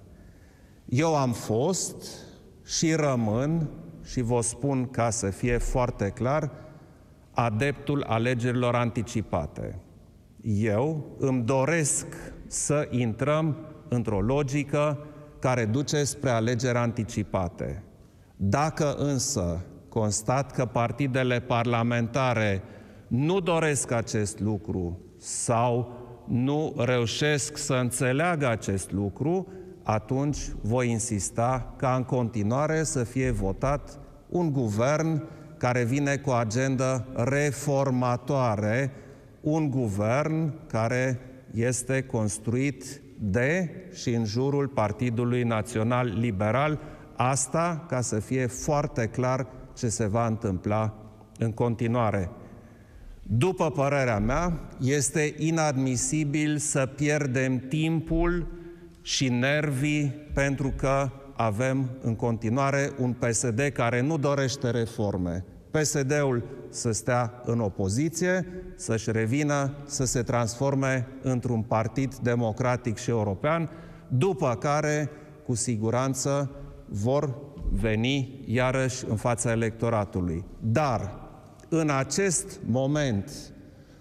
Eu 0.86 1.15
am 1.15 1.32
fost 1.32 1.95
și 2.65 2.93
rămân, 2.93 3.69
și 4.04 4.21
vă 4.21 4.41
spun 4.41 4.88
ca 4.88 5.10
să 5.10 5.30
fie 5.30 5.58
foarte 5.58 6.10
clar, 6.10 6.52
adeptul 7.32 8.04
alegerilor 8.04 8.76
anticipate. 8.76 9.80
Eu 10.41 11.15
îmi 11.17 11.43
doresc 11.43 12.06
să 12.47 12.88
intrăm 12.91 13.58
într-o 13.88 14.21
logică 14.21 15.06
care 15.39 15.65
duce 15.65 16.04
spre 16.04 16.30
alegeri 16.30 16.78
anticipate. 16.78 17.84
Dacă 18.36 18.95
însă 18.95 19.65
constat 19.98 20.52
că 20.52 20.66
partidele 20.66 21.40
parlamentare 21.40 22.62
nu 23.08 23.40
doresc 23.40 23.92
acest 23.92 24.40
lucru 24.40 25.00
sau 25.18 25.92
nu 26.28 26.74
reușesc 26.78 27.58
să 27.58 27.74
înțeleagă 27.74 28.48
acest 28.48 28.92
lucru, 28.92 29.48
atunci 29.84 30.38
voi 30.62 30.90
insista 30.90 31.74
ca 31.78 31.96
în 31.96 32.04
continuare 32.04 32.84
să 32.84 33.04
fie 33.04 33.32
votat 33.32 34.00
un 34.30 34.52
guvern 34.52 35.24
care 35.58 35.84
vine 35.84 36.16
cu 36.16 36.30
o 36.30 36.34
agendă 36.34 37.08
reformatoare, 37.16 38.92
un 39.42 39.70
guvern 39.70 40.54
care 40.68 41.20
este 41.54 42.02
construit 42.02 43.02
de 43.20 43.70
și 43.94 44.14
în 44.14 44.26
jurul 44.26 44.68
Partidului 44.68 45.44
Național 45.44 46.14
Liberal, 46.20 46.80
asta 47.16 47.86
ca 47.88 48.02
să 48.02 48.20
fie 48.20 48.46
foarte 48.46 49.06
clar 49.06 49.48
ce 49.78 49.90
se 49.90 50.06
va 50.06 50.28
întâmpla 50.28 50.94
în 51.38 51.52
continuare. 51.52 52.30
După 53.24 53.72
părerea 53.72 54.20
mea, 54.20 54.60
este 54.82 55.36
inadmisibil 55.38 56.58
să 56.58 56.86
pierdem 56.96 57.58
timpul 57.58 58.48
și 59.02 59.30
nervii 59.30 60.13
pentru 60.34 60.74
că 60.76 61.10
avem 61.36 61.90
în 62.02 62.16
continuare 62.16 62.92
un 63.00 63.13
PSD 63.13 63.60
care 63.74 64.02
nu 64.02 64.18
dorește 64.18 64.70
reforme. 64.70 65.46
PSD-ul 65.72 66.44
să 66.70 66.92
stea 66.92 67.42
în 67.46 67.60
opoziție, 67.60 68.46
să-și 68.76 69.12
revină, 69.12 69.74
să 69.86 70.06
se 70.06 70.22
transforme 70.22 71.08
într-un 71.22 71.62
partid 71.62 72.16
democratic 72.16 72.98
și 72.98 73.10
european, 73.10 73.70
după 74.08 74.56
care, 74.60 75.10
cu 75.46 75.56
siguranță, 75.56 76.52
vor 76.86 77.36
veni 77.72 78.44
iarăși 78.46 79.06
în 79.10 79.16
fața 79.16 79.52
electoratului. 79.52 80.44
Dar, 80.60 81.16
în 81.70 81.90
acest 81.90 82.60
moment, 82.66 83.32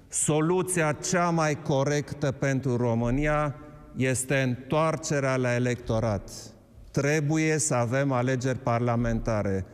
soluția 0.09 0.93
cea 0.93 1.31
mai 1.31 1.63
corectă 1.63 2.33
pentru 2.33 2.77
România 2.77 3.55
este 3.97 4.37
întoarcerea 4.37 5.37
la 5.37 5.55
electorat. 5.55 6.31
trebuie 6.91 7.59
să 7.59 7.75
avem 7.75 8.13
alegeri 8.13 8.59
parlamentare. 8.59 9.67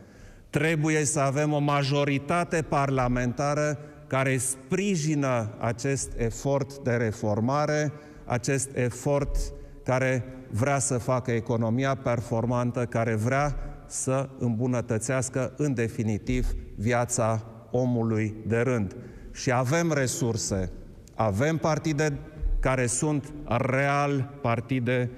Trebuie 0.49 1.05
să 1.05 1.19
avem 1.19 1.53
o 1.53 1.59
majoritate 1.59 2.61
parlamentară 2.61 3.79
care 4.07 4.37
sprijină 4.37 5.55
acest 5.59 6.11
efort 6.17 6.77
de 6.77 6.91
reformare, 6.91 7.91
acest 8.25 8.69
efort 8.73 9.37
care 9.83 10.25
vrea 10.49 10.79
să 10.79 10.97
facă 10.97 11.31
economia 11.31 11.95
performantă, 11.95 12.85
care 12.85 13.15
vrea 13.15 13.72
să 13.93 14.29
îmbunătățească 14.39 15.53
în 15.57 15.73
definitiv 15.73 16.55
viața 16.75 17.43
omului 17.71 18.35
de 18.47 18.57
rând. 18.57 18.95
Și 19.31 19.51
avem 19.51 19.91
resurse, 19.91 20.71
avem 21.15 21.57
partide 21.57 22.19
care 22.59 22.85
sunt 22.85 23.33
real 23.47 24.39
partide 24.41 25.09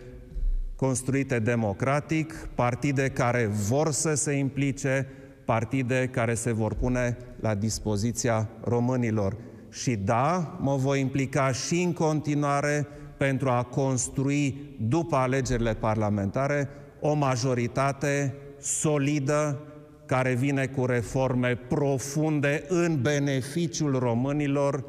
construite 0.76 1.40
democratic, 1.40 2.50
partide 2.56 3.10
care 3.10 3.46
vor 3.46 3.92
să 3.92 4.14
se 4.14 4.32
implice, 4.32 5.08
partide 5.46 6.10
care 6.12 6.34
se 6.34 6.52
vor 6.52 6.74
pune 6.74 7.18
la 7.40 7.56
dispoziția 7.56 8.50
românilor. 8.64 9.36
Și 9.72 9.96
da, 9.96 10.58
mă 10.62 10.76
voi 10.76 11.00
implica 11.00 11.52
și 11.52 11.82
în 11.82 11.94
continuare 11.94 12.88
pentru 13.18 13.50
a 13.50 13.64
construi, 13.64 14.76
după 14.80 15.16
alegerile 15.16 15.74
parlamentare, 15.74 16.70
o 17.00 17.14
majoritate 17.14 18.36
solidă 18.65 19.60
care 20.06 20.34
vine 20.34 20.67
cu 20.67 20.86
reforme 20.86 21.56
profunde 21.56 22.65
în 22.67 23.01
beneficiul 23.01 23.99
românilor, 23.99 24.84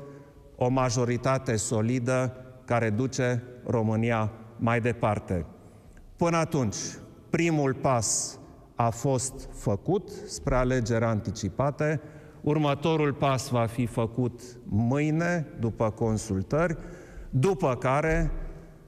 o 0.56 0.68
majoritate 0.68 1.56
solidă 1.56 2.36
care 2.64 2.90
duce 2.90 3.42
România 3.66 4.32
mai 4.56 4.80
departe. 4.80 5.46
Până 6.16 6.36
atunci, 6.36 6.76
primul 7.30 7.74
pas 7.74 8.38
a 8.74 8.90
fost 8.90 9.48
făcut 9.52 10.10
spre 10.26 10.54
alegeri 10.54 11.04
anticipate, 11.04 12.00
următorul 12.40 13.12
pas 13.12 13.48
va 13.48 13.66
fi 13.66 13.86
făcut 13.86 14.40
mâine, 14.68 15.46
după 15.60 15.90
consultări, 15.90 16.76
după 17.30 17.74
care 17.74 18.30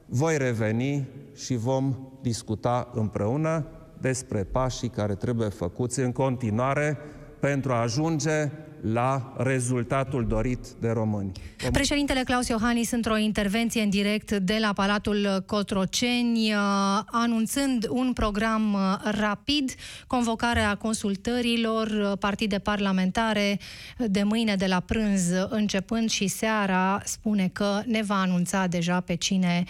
voi 0.05 0.37
reveni 0.37 1.07
și 1.35 1.55
vom 1.55 1.95
discuta 2.21 2.89
împreună 2.93 3.65
despre 4.01 4.43
pașii 4.43 4.89
care 4.89 5.15
trebuie 5.15 5.49
făcuți 5.49 5.99
în 5.99 6.11
continuare 6.11 6.97
pentru 7.39 7.71
a 7.71 7.81
ajunge 7.81 8.51
la 8.81 9.33
rezultatul 9.37 10.27
dorit 10.27 10.67
de 10.79 10.89
români. 10.89 11.31
Președintele 11.71 12.23
Claus 12.23 12.47
Iohannis, 12.47 12.91
într-o 12.91 13.17
intervenție 13.17 13.81
în 13.81 13.89
direct 13.89 14.31
de 14.31 14.57
la 14.59 14.73
Palatul 14.73 15.43
Cotroceni, 15.45 16.53
uh, 16.53 16.59
anunțând 17.05 17.87
un 17.89 18.13
program 18.13 18.73
uh, 18.73 18.79
rapid, 19.19 19.73
convocarea 20.07 20.75
consultărilor, 20.75 21.87
uh, 21.87 22.17
partide 22.19 22.59
parlamentare 22.59 23.59
de 23.97 24.23
mâine 24.23 24.55
de 24.55 24.65
la 24.65 24.79
prânz 24.79 25.21
începând 25.49 26.09
și 26.09 26.27
seara, 26.27 27.01
spune 27.05 27.49
că 27.53 27.81
ne 27.85 28.01
va 28.01 28.21
anunța 28.21 28.67
deja 28.67 28.99
pe 28.99 29.15
cine 29.15 29.63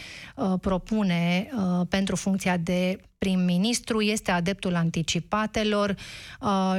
propune 0.62 1.50
pentru 1.90 2.16
funcția 2.16 2.58
de 2.58 3.00
prim-ministru, 3.20 4.02
este 4.02 4.32
adeptul 4.32 4.76
anticipatelor, 4.76 5.96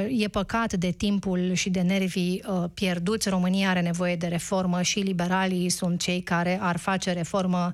e 0.09 0.27
păcat 0.27 0.73
de 0.73 0.91
timpul 0.91 1.53
și 1.53 1.69
de 1.69 1.81
nervii 1.81 2.43
pierduți. 2.73 3.29
România 3.29 3.69
are 3.69 3.81
nevoie 3.81 4.15
de 4.15 4.27
reformă 4.27 4.81
și 4.81 4.99
liberalii 4.99 5.69
sunt 5.69 5.99
cei 5.99 6.21
care 6.21 6.59
ar 6.61 6.77
face 6.77 7.11
reformă 7.11 7.71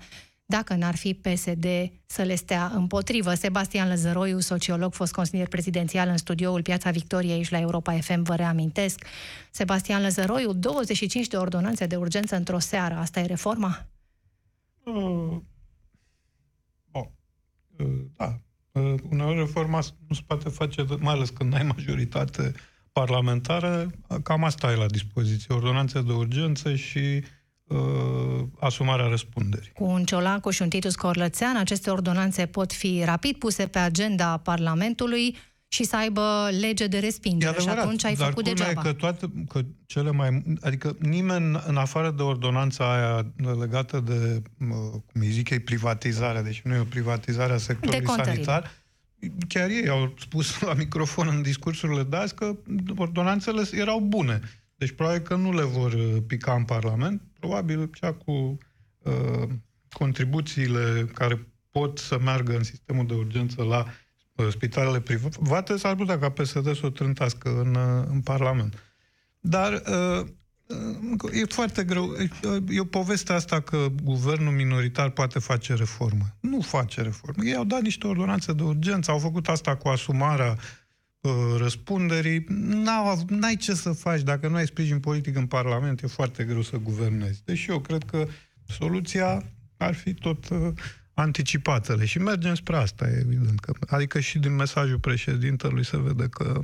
dacă 0.50 0.76
n-ar 0.76 0.96
fi 0.96 1.14
PSD 1.14 1.66
să 2.06 2.22
le 2.22 2.36
stea 2.36 2.72
împotrivă. 2.76 3.34
Sebastian 3.34 3.88
Lăzăroiu, 3.88 4.40
sociolog, 4.40 4.94
fost 4.94 5.14
consilier 5.14 5.48
prezidențial 5.48 6.10
în 6.10 6.18
studioul 6.18 6.62
Piața 6.62 6.92
Victoriei 6.92 7.34
aici 7.34 7.50
la 7.50 7.60
Europa 7.60 7.94
FM, 8.00 8.24
vă 8.24 8.36
reamintesc. 8.36 9.06
Sebastian 9.52 10.02
Lăzăroiu, 10.02 10.54
25 10.54 11.28
de 11.28 11.38
ordonanțe 11.38 11.86
de 11.86 11.96
urgență 11.96 12.36
într-o 12.36 12.60
seară. 12.60 12.96
Asta 12.96 13.20
e 13.20 13.26
reforma? 13.26 13.86
Uh, 14.84 15.38
oh, 16.92 17.06
uh, 17.78 17.86
da. 18.18 18.40
Uh, 18.78 19.00
uneori 19.10 19.38
reforma 19.38 19.80
nu 20.08 20.16
se 20.16 20.22
poate 20.28 20.50
face, 20.50 20.86
mai 21.00 21.14
ales 21.14 21.30
când 21.30 21.54
ai 21.54 21.64
majoritate 21.64 22.54
parlamentară, 22.92 23.90
cam 24.24 24.44
asta 24.44 24.72
e 24.72 24.76
la 24.76 24.86
dispoziție. 24.86 25.56
Ordonanțe 25.56 26.02
de 26.02 26.12
urgență 26.12 26.76
și 26.76 27.24
uh, 27.68 28.44
asumarea 28.60 29.08
răspunderii. 29.08 29.72
Cu 29.74 29.84
un 29.84 30.04
Ciolacu 30.04 30.50
și 30.50 30.62
un 30.62 30.70
Titus 30.70 30.96
Corlățean, 30.96 31.58
aceste 31.58 31.90
ordonanțe 31.90 32.46
pot 32.46 32.74
fi 32.74 33.02
rapid 33.06 33.38
puse 33.38 33.68
pe 33.68 33.80
agenda 33.80 34.38
Parlamentului 34.38 35.36
și 35.68 35.84
să 35.84 35.96
aibă 35.96 36.50
lege 36.60 36.88
de 36.88 37.00
respingere. 37.00 37.52
Adevărat, 37.52 37.78
și 37.78 37.84
atunci 37.84 38.04
ai 38.04 38.16
dar 38.16 38.28
făcut 38.28 38.44
degeaba. 38.44 38.82
că 38.82 38.94
toate, 38.94 39.32
că 39.50 39.62
cele 39.86 40.12
mai... 40.12 40.44
Adică 40.62 40.96
nimeni, 41.00 41.64
în 41.68 41.78
afară 41.78 42.12
de 42.12 42.22
ordonanța 42.22 42.94
aia 42.94 43.34
legată 43.60 44.00
de, 44.00 44.42
cum 45.06 45.22
îi 45.22 45.30
zic 45.30 45.50
ei, 45.50 45.60
privatizarea, 45.60 46.42
deci 46.42 46.62
nu 46.62 46.74
e 46.74 46.80
o 46.80 46.84
privatizare 46.84 47.54
a 47.54 47.58
sectorului 47.58 48.08
sanitar, 48.08 48.72
chiar 49.48 49.70
ei 49.70 49.90
au 49.90 50.14
spus 50.20 50.60
la 50.60 50.74
microfon 50.74 51.28
în 51.28 51.42
discursurile 51.42 52.04
de 52.04 52.16
azi 52.16 52.36
că 52.36 52.56
ordonanțele 52.96 53.64
erau 53.72 54.00
bune. 54.00 54.40
Deci 54.76 54.92
probabil 54.92 55.22
că 55.22 55.36
nu 55.36 55.54
le 55.54 55.64
vor 55.64 55.94
uh, 55.94 56.16
pica 56.28 56.54
în 56.54 56.64
Parlament, 56.64 57.22
probabil 57.40 57.90
cea 58.00 58.14
cu 58.14 58.58
uh, 59.04 59.50
contribuțiile 59.92 61.10
care 61.14 61.48
pot 61.72 61.98
să 61.98 62.20
meargă 62.24 62.56
în 62.56 62.64
sistemul 62.64 63.08
de 63.08 63.14
urgență 63.14 63.64
la 63.64 63.78
uh, 63.78 63.92
spitalele 64.50 65.00
private, 65.00 65.78
s-ar 65.78 65.96
putea 65.96 66.20
ca 66.20 66.30
PSD 66.30 66.76
să 66.76 66.86
o 66.86 66.90
trântească 66.90 67.50
în, 67.50 67.76
uh, 67.76 68.06
în 68.10 68.22
Parlament. 68.22 68.84
Dar 69.40 69.74
uh, 69.74 70.28
E 71.34 71.46
foarte 71.46 71.84
greu. 71.84 72.16
E 72.70 72.80
o 72.80 72.86
poveste 72.86 73.34
asta 73.34 73.60
că 73.62 73.88
guvernul 74.04 74.54
minoritar 74.54 75.10
poate 75.10 75.40
face 75.40 75.74
reformă. 75.74 76.26
Nu 76.40 76.62
face 76.62 77.02
reformă. 77.02 77.44
Ei 77.44 77.56
au 77.56 77.64
dat 77.64 77.82
niște 77.82 78.08
ordonanțe 78.08 78.54
de 78.54 78.64
urgență, 78.64 79.12
au 79.12 79.20
făcut 79.20 79.48
asta 79.48 79.76
cu 79.76 79.88
asumarea 79.88 80.58
uh, 81.20 81.32
răspunderii. 81.58 82.46
N-au, 82.50 83.26
n-ai 83.28 83.56
ce 83.56 83.74
să 83.74 83.92
faci. 83.92 84.22
Dacă 84.22 84.48
nu 84.48 84.56
ai 84.56 84.66
sprijin 84.66 85.00
politic 85.00 85.36
în 85.36 85.46
Parlament, 85.46 86.02
e 86.02 86.08
foarte 86.08 86.44
greu 86.44 86.62
să 86.62 86.78
guvernezi. 86.78 87.42
Deși 87.46 87.70
eu 87.70 87.80
cred 87.80 88.04
că 88.04 88.28
soluția 88.68 89.44
ar 89.78 89.94
fi 89.94 90.14
tot 90.14 90.50
uh, 90.50 90.74
anticipatele. 91.18 92.06
Și 92.06 92.20
mergem 92.20 92.56
spre 92.56 92.76
asta, 92.76 93.08
evident. 93.08 93.60
Că, 93.60 93.74
adică 93.88 94.20
și 94.20 94.40
din 94.40 94.56
mesajul 94.56 95.00
președintelui 95.00 95.86
se 95.86 95.98
vede 95.98 96.28
că 96.28 96.62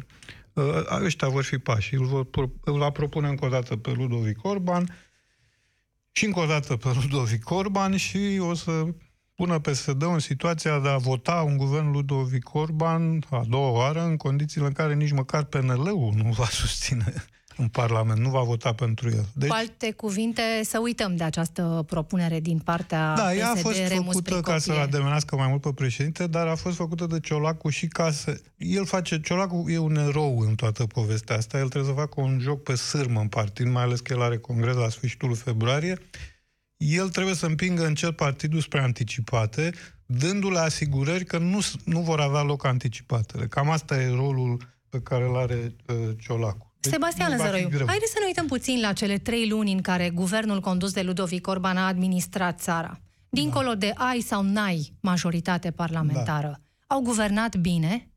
Uh, 0.53 1.03
ăștia 1.03 1.27
vor 1.27 1.43
fi 1.43 1.57
pași. 1.57 1.95
Îl, 1.95 2.05
vor, 2.05 2.49
îl 2.63 2.77
va 2.77 2.89
propune 2.89 3.27
încă 3.27 3.45
o 3.45 3.49
dată 3.49 3.77
pe 3.77 3.91
Ludovic 3.91 4.43
Orban 4.43 4.97
și 6.11 6.25
încă 6.25 6.39
o 6.39 6.45
dată 6.45 6.75
pe 6.75 6.89
Ludovic 7.01 7.49
Orban 7.49 7.95
și 7.97 8.37
o 8.39 8.53
să 8.53 8.85
pună 9.35 9.59
PSD 9.59 10.01
în 10.01 10.19
situația 10.19 10.79
de 10.79 10.89
a 10.89 10.97
vota 10.97 11.41
un 11.41 11.57
guvern 11.57 11.91
Ludovic 11.91 12.53
Orban 12.53 13.23
a 13.29 13.43
doua 13.47 13.69
oară 13.69 14.01
în 14.03 14.17
condițiile 14.17 14.67
în 14.67 14.73
care 14.73 14.93
nici 14.93 15.11
măcar 15.11 15.43
PNL-ul 15.43 16.13
nu 16.15 16.31
va 16.31 16.45
susține 16.61 17.13
în 17.57 17.67
Parlament, 17.67 18.19
nu 18.19 18.29
va 18.29 18.41
vota 18.41 18.73
pentru 18.73 19.09
el. 19.09 19.25
Deci, 19.33 19.49
Cu 19.49 19.55
alte 19.55 19.91
cuvinte, 19.91 20.41
să 20.63 20.79
uităm 20.79 21.15
de 21.15 21.23
această 21.23 21.83
propunere 21.87 22.39
din 22.39 22.59
partea 22.59 23.13
Da, 23.15 23.23
PSD, 23.23 23.37
ea 23.37 23.51
a 23.51 23.55
fost 23.55 23.77
Remus 23.87 24.13
făcută 24.13 24.39
ca 24.39 24.57
să-l 24.57 24.77
ademenească 24.77 25.35
mai 25.35 25.47
mult 25.47 25.61
pe 25.61 25.71
președinte, 25.73 26.27
dar 26.27 26.47
a 26.47 26.55
fost 26.55 26.75
făcută 26.75 27.05
de 27.05 27.19
Ciolacu 27.19 27.69
și 27.69 27.87
ca 27.87 28.11
să... 28.11 28.41
El 28.57 28.85
face... 28.85 29.19
Ciolacu 29.21 29.65
e 29.67 29.77
un 29.77 29.95
erou 29.95 30.39
în 30.39 30.55
toată 30.55 30.85
povestea 30.85 31.35
asta, 31.35 31.57
el 31.57 31.67
trebuie 31.67 31.93
să 31.93 31.99
facă 31.99 32.21
un 32.21 32.39
joc 32.39 32.63
pe 32.63 32.75
sârmă 32.75 33.19
în 33.19 33.27
partid, 33.27 33.67
mai 33.67 33.83
ales 33.83 33.99
că 33.99 34.13
el 34.13 34.21
are 34.21 34.37
congres 34.37 34.75
la 34.75 34.89
sfârșitul 34.89 35.35
februarie. 35.35 35.99
El 36.77 37.09
trebuie 37.09 37.35
să 37.35 37.45
împingă 37.45 37.85
în 37.85 37.95
cel 37.95 38.13
partidul 38.13 38.59
spre 38.59 38.79
anticipate, 38.79 39.71
dându-le 40.05 40.59
asigurări 40.59 41.25
că 41.25 41.37
nu, 41.37 41.59
nu 41.85 41.99
vor 41.99 42.19
avea 42.19 42.41
loc 42.41 42.65
anticipatele. 42.65 43.47
Cam 43.47 43.69
asta 43.69 44.01
e 44.01 44.07
rolul 44.07 44.57
pe 44.89 44.99
care 44.99 45.23
îl 45.23 45.35
are 45.35 45.75
uh, 45.87 45.95
Ciolacu. 46.19 46.72
Deci 46.83 46.91
Sebastian 46.91 47.29
Lăzăroiu, 47.29 47.69
haideți 47.69 48.11
să 48.11 48.17
ne 48.19 48.25
uităm 48.25 48.47
puțin 48.47 48.79
la 48.79 48.93
cele 48.93 49.17
trei 49.17 49.49
luni 49.49 49.71
în 49.71 49.81
care 49.81 50.09
guvernul 50.09 50.59
condus 50.59 50.93
de 50.93 51.01
Ludovic 51.01 51.47
Orban 51.47 51.77
a 51.77 51.87
administrat 51.87 52.59
țara. 52.59 52.99
Dincolo 53.29 53.67
da. 53.67 53.75
de 53.75 53.93
ai 53.95 54.19
sau 54.19 54.43
n-ai 54.43 54.93
majoritate 54.99 55.71
parlamentară, 55.71 56.47
da. 56.47 56.95
au 56.95 57.01
guvernat 57.01 57.55
bine? 57.55 58.07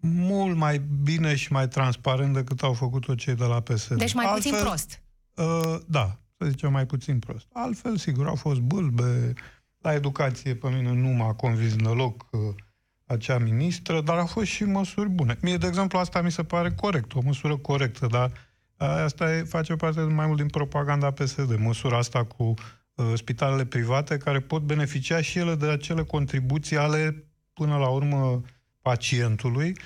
Mult 0.00 0.56
mai 0.56 0.78
bine 1.02 1.34
și 1.34 1.52
mai 1.52 1.68
transparent 1.68 2.34
decât 2.34 2.62
au 2.62 2.72
făcut-o 2.72 3.14
cei 3.14 3.34
de 3.34 3.44
la 3.44 3.60
PSD. 3.60 3.98
Deci 3.98 4.14
mai 4.14 4.24
Altfel, 4.24 4.50
puțin 4.52 4.66
prost. 4.66 5.02
Uh, 5.34 5.80
da, 5.86 6.18
să 6.38 6.46
zicem 6.48 6.72
mai 6.72 6.86
puțin 6.86 7.18
prost. 7.18 7.46
Altfel, 7.52 7.96
sigur, 7.96 8.26
au 8.26 8.34
fost 8.34 8.60
bâlbe. 8.60 9.32
La 9.78 9.94
educație, 9.94 10.54
pe 10.54 10.68
mine 10.68 10.92
nu 10.92 11.08
m-a 11.08 11.34
convins 11.34 11.76
deloc 11.76 12.26
uh, 12.30 12.40
acea 13.08 13.38
ministră, 13.38 14.00
dar 14.00 14.18
au 14.18 14.26
fost 14.26 14.46
și 14.46 14.64
măsuri 14.64 15.08
bune. 15.08 15.36
Mie, 15.42 15.56
de 15.56 15.66
exemplu, 15.66 15.98
asta 15.98 16.20
mi 16.20 16.30
se 16.30 16.42
pare 16.42 16.70
corect, 16.70 17.14
o 17.14 17.20
măsură 17.24 17.56
corectă, 17.56 18.06
dar 18.06 18.32
asta 18.76 19.34
e, 19.34 19.42
face 19.42 19.74
parte 19.74 20.00
mai 20.00 20.26
mult 20.26 20.38
din 20.38 20.48
propaganda 20.48 21.10
PSD. 21.10 21.56
Măsura 21.56 21.96
asta 21.96 22.24
cu 22.24 22.54
uh, 22.94 23.12
spitalele 23.14 23.64
private 23.64 24.16
care 24.16 24.40
pot 24.40 24.62
beneficia 24.62 25.20
și 25.20 25.38
ele 25.38 25.54
de 25.54 25.66
acele 25.66 26.02
contribuții 26.02 26.76
ale 26.76 27.24
până 27.52 27.76
la 27.76 27.88
urmă 27.88 28.40
pacientului 28.82 29.76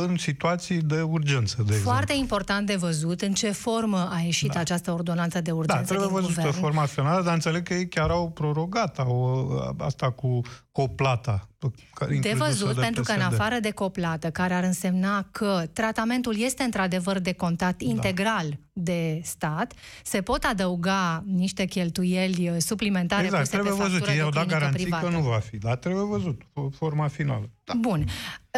în 0.00 0.16
situații 0.16 0.80
de 0.82 1.00
urgență, 1.00 1.54
de 1.56 1.62
exemplu. 1.62 1.90
Foarte 1.90 2.12
important 2.16 2.66
de 2.66 2.76
văzut 2.76 3.20
în 3.20 3.32
ce 3.32 3.50
formă 3.50 4.08
a 4.12 4.18
ieșit 4.20 4.52
Da. 4.52 4.60
această 4.60 4.92
ordonanță 4.92 5.40
de 5.40 5.50
urgență 5.50 5.80
Da, 5.80 5.86
trebuie 5.86 6.06
din 6.08 6.16
văzută 6.16 6.40
guvern. 6.40 6.56
forma 6.60 6.84
finală, 6.84 7.22
dar 7.22 7.34
înțeleg 7.34 7.62
că 7.62 7.74
ei 7.74 7.88
chiar 7.88 8.10
au 8.10 8.30
prorogat 8.30 8.98
au, 8.98 9.48
asta 9.78 10.10
cu 10.10 10.40
coplata. 10.72 11.46
pe- 11.58 12.06
De 12.06 12.14
introdusă 12.14 12.44
văzut, 12.44 12.74
pentru 12.80 13.02
că 13.02 13.12
în 13.12 13.18
PSD. 13.18 13.32
afară 13.32 13.58
de 13.60 13.70
coplată, 13.70 14.30
care 14.30 14.54
ar 14.54 14.64
însemna 14.64 15.26
că 15.30 15.62
tratamentul 15.72 16.38
este 16.38 16.62
într-adevăr 16.62 17.18
de 17.18 17.32
contat 17.32 17.76
Da. 17.82 17.88
integral 17.90 18.58
de 18.72 19.20
stat, 19.24 19.72
se 20.04 20.20
pot 20.22 20.44
adăuga 20.44 21.24
niște 21.26 21.64
cheltuieli 21.64 22.48
uh, 22.48 22.56
suplimentare 22.58 23.24
Exact, 23.24 23.42
puse 23.42 23.52
trebuie 23.54 23.72
pe 23.72 23.78
văzut. 23.82 23.92
factură 23.98 24.10
Ei 24.12 24.16
de 24.18 24.22
au 24.24 24.30
dat 24.30 24.42
clinică 24.42 24.58
garanții 24.58 24.82
privată. 24.84 25.06
că 25.06 25.12
nu 25.12 25.20
va 25.22 25.38
fi, 25.38 25.56
dar 25.56 25.76
trebuie 25.76 26.04
văzut 26.04 26.42
fo- 26.42 26.76
forma 26.76 27.08
finală. 27.08 27.50
Da. 27.64 27.72
Bun. 27.80 28.04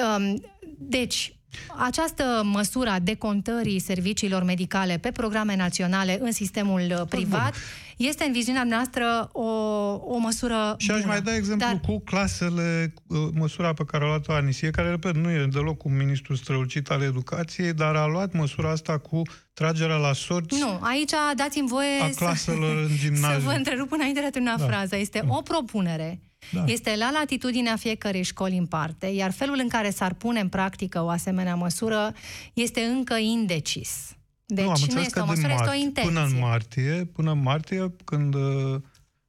Um, 0.02 0.42
Deci, 0.78 1.36
această 1.78 2.42
măsură 2.44 2.90
a 2.90 2.98
decontării 2.98 3.78
serviciilor 3.78 4.42
medicale 4.42 4.98
pe 4.98 5.10
programe 5.10 5.56
naționale 5.56 6.18
în 6.20 6.32
sistemul 6.32 6.80
uh, 6.80 7.00
privat 7.08 7.54
este 7.96 8.24
în 8.24 8.32
viziunea 8.32 8.64
noastră 8.64 9.28
o, 9.32 9.42
o 10.14 10.18
măsură 10.18 10.74
Și 10.78 10.90
aș 10.90 10.96
bună. 11.00 11.12
mai 11.12 11.20
da 11.22 11.34
exemplu 11.34 11.66
Dar, 11.66 11.80
cu 11.80 12.00
clasele, 12.04 12.94
uh, 13.06 13.18
măsura 13.34 13.72
pe 13.72 13.84
care 13.84 14.04
a 14.04 14.06
luat-o 14.06 14.32
Anisie, 14.32 14.70
care, 14.70 14.88
repet, 14.88 15.14
nu 15.16 15.30
e 15.30 15.46
deloc 15.52 15.84
un 15.84 15.96
ministru 15.96 16.34
strălucit 16.36 16.90
al 16.90 17.02
educației, 17.02 17.72
dar 17.72 17.94
a 17.94 18.06
luat 18.06 18.32
măsura 18.32 18.70
asta 18.70 18.98
cu 18.98 19.22
tragerea 19.52 19.96
la 19.96 20.12
sorți 20.12 20.58
nu, 20.60 20.78
aici 20.80 21.12
dați-mi 21.36 21.68
voie 21.68 22.00
a 22.02 22.08
să- 22.10 22.14
claselor 22.18 22.76
în 22.82 22.88
Să 22.96 22.96
gimnaziu. 23.00 23.40
vă 23.48 23.50
întrerup 23.56 23.92
înainte 23.92 24.20
de 24.20 24.26
a 24.26 24.30
termina 24.30 24.56
Da. 24.56 24.66
fraza. 24.66 24.96
Este 24.96 25.24
o 25.28 25.42
propunere. 25.42 26.20
Da. 26.52 26.64
Este 26.66 26.96
la 26.96 27.10
latitudinea 27.10 27.76
fiecărei 27.76 28.22
școli 28.22 28.56
în 28.56 28.66
parte, 28.66 29.06
iar 29.06 29.30
felul 29.30 29.58
în 29.58 29.68
care 29.68 29.90
s-ar 29.90 30.14
pune 30.14 30.40
în 30.40 30.48
practică 30.48 31.02
o 31.02 31.08
asemenea 31.08 31.54
măsură 31.54 32.14
este 32.52 32.80
încă 32.80 33.16
indecis. 33.16 34.16
Deci 34.46 34.64
nu, 34.64 34.70
am 34.70 34.76
nu 34.78 34.82
înțeles 34.82 35.06
este 35.06 35.18
că 35.18 35.24
o 35.24 35.26
măsură, 35.26 35.46
din 35.46 35.56
este 35.56 35.62
o 35.62 35.66
martie, 35.66 35.84
intenție. 35.84 36.12
până 36.12 36.24
în 36.24 36.38
martie, 36.38 37.08
până 37.12 37.30
în 37.30 37.42
martie, 37.42 37.94
când 38.04 38.34
uh, 38.34 38.80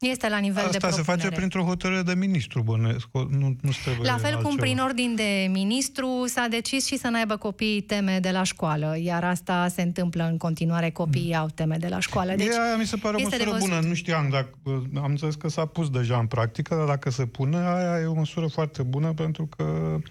Este 0.10 0.30
la 0.30 0.38
nivel 0.38 0.68
de 0.72 0.78
asta 0.78 0.90
se 0.90 0.94
propunere. 0.96 1.22
face 1.22 1.36
printr-o 1.36 1.64
hotărâre 1.64 2.02
de 2.02 2.14
ministru, 2.14 2.62
bănuiesc, 2.62 3.08
o- 3.12 3.24
nu, 3.30 3.56
nu 3.62 3.72
trebuie 3.84 4.10
La 4.10 4.18
fel 4.18 4.32
cum 4.36 4.46
altceva. 4.46 4.62
prin 4.62 4.78
ordin 4.80 5.16
de 5.16 5.48
ministru 5.52 6.24
s-a 6.28 6.48
decis 6.50 6.86
și 6.86 6.98
să 6.98 7.08
n-aibă 7.08 7.38
copiii 7.38 7.82
teme 7.82 8.20
de 8.20 8.32
la 8.32 8.44
școală, 8.44 8.96
iar 9.02 9.24
asta 9.24 9.68
se 9.68 9.82
întâmplă 9.82 10.28
în 10.32 10.38
continuare, 10.38 10.90
copiii 10.90 11.36
au 11.36 11.48
teme 11.56 11.78
de 11.78 11.88
la 11.88 12.00
școală. 12.00 12.34
Deci, 12.36 12.46
Deci, 12.48 12.56
aia 12.56 12.76
mi 12.76 12.86
se 12.86 12.96
pare 12.96 13.16
o 13.16 13.20
este 13.20 13.38
de 13.38 13.44
măsură 13.44 13.58
văzut. 13.60 13.76
bună. 13.76 13.88
Nu 13.88 13.94
știam 13.94 14.30
dacă... 14.30 14.50
Am 14.96 15.10
înțeles 15.10 15.36
că 15.36 15.50
s-a 15.50 15.66
pus 15.66 15.90
deja 15.90 16.18
în 16.18 16.26
practică, 16.28 16.76
dar 16.76 16.86
dacă 16.86 17.10
se 17.12 17.26
pune, 17.26 17.58
aia 17.58 18.00
e 18.02 18.06
o 18.06 18.14
măsură 18.14 18.48
foarte 18.48 18.84
bună 18.84 19.14
pentru 19.14 19.50
că 19.58 19.64
uh, 19.64 20.02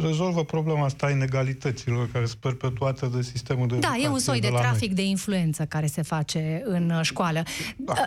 rezolvă 0.00 0.44
problema 0.44 0.84
asta 0.84 1.06
a 1.06 1.10
inegalităților 1.10 2.10
care 2.12 2.26
sunt 2.26 2.40
perpetuate 2.40 3.06
de 3.06 3.22
sistemul 3.22 3.66
de 3.68 3.76
Da, 3.76 3.88
e 3.88 3.90
un 3.92 4.02
educație 4.02 4.24
soi 4.24 4.40
de 4.40 4.46
la 4.46 4.52
noi. 4.52 4.62
trafic 4.62 4.92
de 4.94 5.02
influență 5.04 5.64
care 5.64 5.86
se 5.86 6.02
face 6.02 6.62
în 6.64 6.90
uh, 6.90 7.00
școală. 7.02 7.42
Da. 7.76 7.92
Uh, 7.92 7.98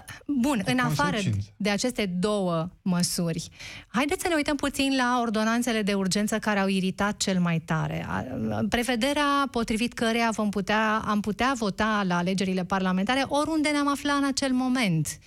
Bun, 0.41 0.61
Cu 0.65 0.71
în 0.71 0.79
afară 0.79 1.09
consecințe. 1.15 1.53
de 1.57 1.69
aceste 1.69 2.05
două 2.05 2.69
măsuri, 2.81 3.49
haideți 3.87 4.21
să 4.21 4.27
ne 4.27 4.35
uităm 4.35 4.55
puțin 4.55 4.95
la 4.97 5.19
ordonanțele 5.21 5.81
de 5.81 5.93
urgență 5.93 6.37
care 6.39 6.59
au 6.59 6.67
iritat 6.67 7.17
cel 7.17 7.39
mai 7.39 7.59
tare. 7.59 8.05
A- 8.09 8.23
Prevederea 8.69 9.47
potrivit 9.51 9.93
căreia 9.93 10.29
vom 10.35 10.49
putea, 10.49 11.03
am 11.05 11.19
putea 11.19 11.53
vota 11.57 12.03
la 12.07 12.17
alegerile 12.17 12.63
parlamentare 12.63 13.23
oriunde 13.27 13.69
ne-am 13.69 13.89
aflat 13.89 14.17
în 14.17 14.25
acel 14.25 14.51
moment 14.53 15.19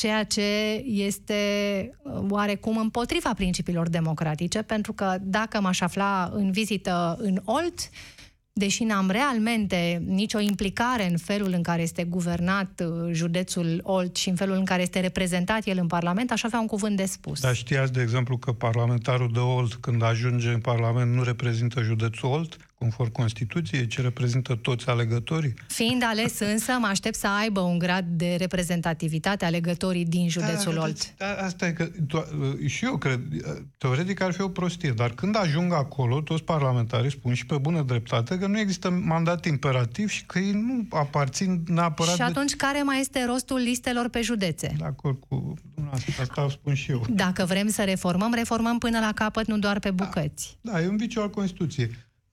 ceea 0.00 0.24
ce 0.24 0.82
este 0.84 1.34
uh, 2.02 2.12
oarecum 2.28 2.76
împotriva 2.76 3.34
principiilor 3.34 3.88
democratice, 3.88 4.62
pentru 4.62 4.92
că 4.92 5.16
dacă 5.20 5.60
m-aș 5.60 5.80
afla 5.80 6.30
în 6.32 6.50
vizită 6.50 7.16
în 7.18 7.40
Olt, 7.44 7.90
deși 8.52 8.84
n-am 8.84 9.10
realmente 9.10 10.02
nicio 10.06 10.38
implicare 10.38 11.10
în 11.10 11.16
felul 11.16 11.52
în 11.52 11.62
care 11.62 11.82
este 11.82 12.04
guvernat 12.04 12.82
uh, 12.84 13.10
județul 13.12 13.80
Olt 13.82 14.16
și 14.16 14.28
în 14.28 14.34
felul 14.34 14.56
în 14.56 14.64
care 14.64 14.82
este 14.82 15.00
reprezentat 15.00 15.66
el 15.66 15.78
în 15.78 15.86
Parlament, 15.86 16.30
aș 16.30 16.42
avea 16.42 16.60
un 16.60 16.66
cuvânt 16.66 16.96
de 16.96 17.04
spus. 17.04 17.40
Dar 17.40 17.54
știați, 17.54 17.92
de 17.92 18.02
exemplu, 18.02 18.36
că 18.36 18.52
parlamentarul 18.52 19.30
de 19.32 19.38
Olt, 19.38 19.74
când 19.74 20.02
ajunge 20.02 20.48
în 20.48 20.60
Parlament, 20.60 21.14
nu 21.14 21.22
reprezintă 21.22 21.82
județul 21.82 22.28
Olt, 22.28 22.56
conform 22.80 23.12
Constituției, 23.12 23.86
ci 23.86 24.00
reprezintă 24.00 24.54
toți 24.54 24.88
alegătorii? 24.88 25.54
Fiind 25.66 26.02
ales 26.04 26.38
însă, 26.38 26.72
mă 26.72 26.86
aștept 26.86 27.14
să 27.14 27.28
aibă 27.28 27.60
un 27.60 27.78
grad 27.78 28.04
de 28.08 28.34
reprezentativitate 28.38 29.44
alegătorii 29.44 30.04
din 30.04 30.28
județul 30.28 30.74
da, 30.74 30.80
Olt. 30.80 31.14
Da, 31.16 31.26
asta 31.26 31.66
e 31.66 31.72
că 31.72 31.88
to- 31.88 32.66
și 32.66 32.84
eu 32.84 32.96
cred, 32.96 33.20
teoretic 33.78 34.20
ar 34.20 34.32
fi 34.32 34.40
o 34.40 34.48
prostie, 34.48 34.90
dar 34.90 35.10
când 35.10 35.36
ajung 35.36 35.72
acolo, 35.72 36.20
toți 36.20 36.42
parlamentarii 36.42 37.10
spun 37.10 37.34
și 37.34 37.46
pe 37.46 37.58
bună 37.58 37.82
dreptate 37.82 38.38
că 38.38 38.46
nu 38.46 38.58
există 38.58 38.90
mandat 38.90 39.44
imperativ 39.46 40.08
și 40.08 40.24
că 40.26 40.38
ei 40.38 40.52
nu 40.52 40.86
aparțin 40.90 41.62
neapărat 41.66 42.14
Și 42.14 42.22
atunci, 42.22 42.56
care 42.56 42.82
mai 42.82 43.00
este 43.00 43.24
rostul 43.24 43.58
listelor 43.58 44.08
pe 44.08 44.20
județe? 44.20 44.66
de... 44.66 44.74
De 44.78 44.84
acord 44.84 45.20
cu 45.28 45.54
dumneavoastră, 45.74 46.12
asta 46.20 46.44
o 46.44 46.48
spun 46.48 46.74
și 46.74 46.90
eu. 46.90 47.04
Dacă 47.10 47.44
vrem 47.44 47.68
să 47.68 47.82
reformăm, 47.82 48.32
reformăm 48.34 48.78
până 48.78 48.98
la 48.98 49.12
capăt, 49.14 49.46
nu 49.46 49.58
doar 49.58 49.78
pe 49.78 49.90
bucăți. 49.90 50.58
Da, 50.60 50.82
e 50.82 50.88
un 50.88 50.96
viciu 50.96 51.20
al 51.20 51.30
Constituției. 51.30 51.90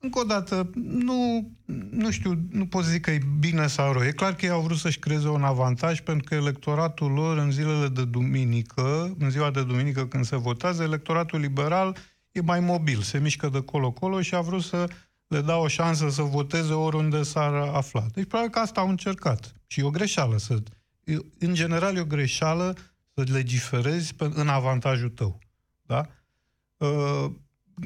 Încă 0.07 0.19
o 0.19 0.23
dată, 0.23 0.69
nu, 0.75 1.51
nu 1.89 2.11
știu, 2.11 2.39
nu 2.51 2.67
pot 2.67 2.83
să 2.83 2.89
zic 2.89 3.01
că 3.01 3.11
e 3.11 3.19
bine 3.39 3.67
sau 3.67 3.91
rău. 3.93 4.03
E 4.03 4.11
clar 4.11 4.35
că 4.35 4.45
ei 4.45 4.51
au 4.51 4.61
vrut 4.61 4.77
să-și 4.77 4.99
creeze 4.99 5.27
un 5.27 5.43
avantaj 5.43 6.01
pentru 6.01 6.23
că 6.27 6.35
electoratul 6.35 7.11
lor 7.11 7.37
în 7.37 7.51
zilele 7.51 7.87
de 7.87 8.05
duminică, 8.05 9.15
în 9.19 9.29
ziua 9.29 9.51
de 9.51 9.63
duminică 9.63 10.05
când 10.05 10.25
se 10.25 10.35
votează, 10.35 10.83
electoratul 10.83 11.39
liberal 11.39 11.97
e 12.31 12.41
mai 12.41 12.59
mobil, 12.59 13.01
se 13.01 13.19
mișcă 13.19 13.49
de 13.49 13.61
colo-colo 13.61 14.21
și 14.21 14.35
a 14.35 14.41
vrut 14.41 14.63
să 14.63 14.89
le 15.27 15.41
dea 15.41 15.57
o 15.57 15.67
șansă 15.67 16.09
să 16.09 16.21
voteze 16.21 16.73
oriunde 16.73 17.23
s-ar 17.23 17.53
afla. 17.53 18.05
Deci 18.13 18.27
probabil 18.27 18.51
că 18.51 18.59
asta 18.59 18.81
au 18.81 18.89
încercat. 18.89 19.55
Și 19.67 19.79
e 19.79 19.83
o 19.83 19.89
greșeală. 19.89 20.37
Să, 20.37 20.57
e- 21.03 21.17
în 21.39 21.53
general 21.53 21.95
e 21.95 21.99
o 21.99 22.05
greșeală 22.05 22.77
să 23.13 23.23
legiferezi 23.31 24.15
pe- 24.15 24.31
în 24.33 24.47
avantajul 24.47 25.09
tău. 25.09 25.39
Da? 25.81 26.07
Uh, 26.77 27.31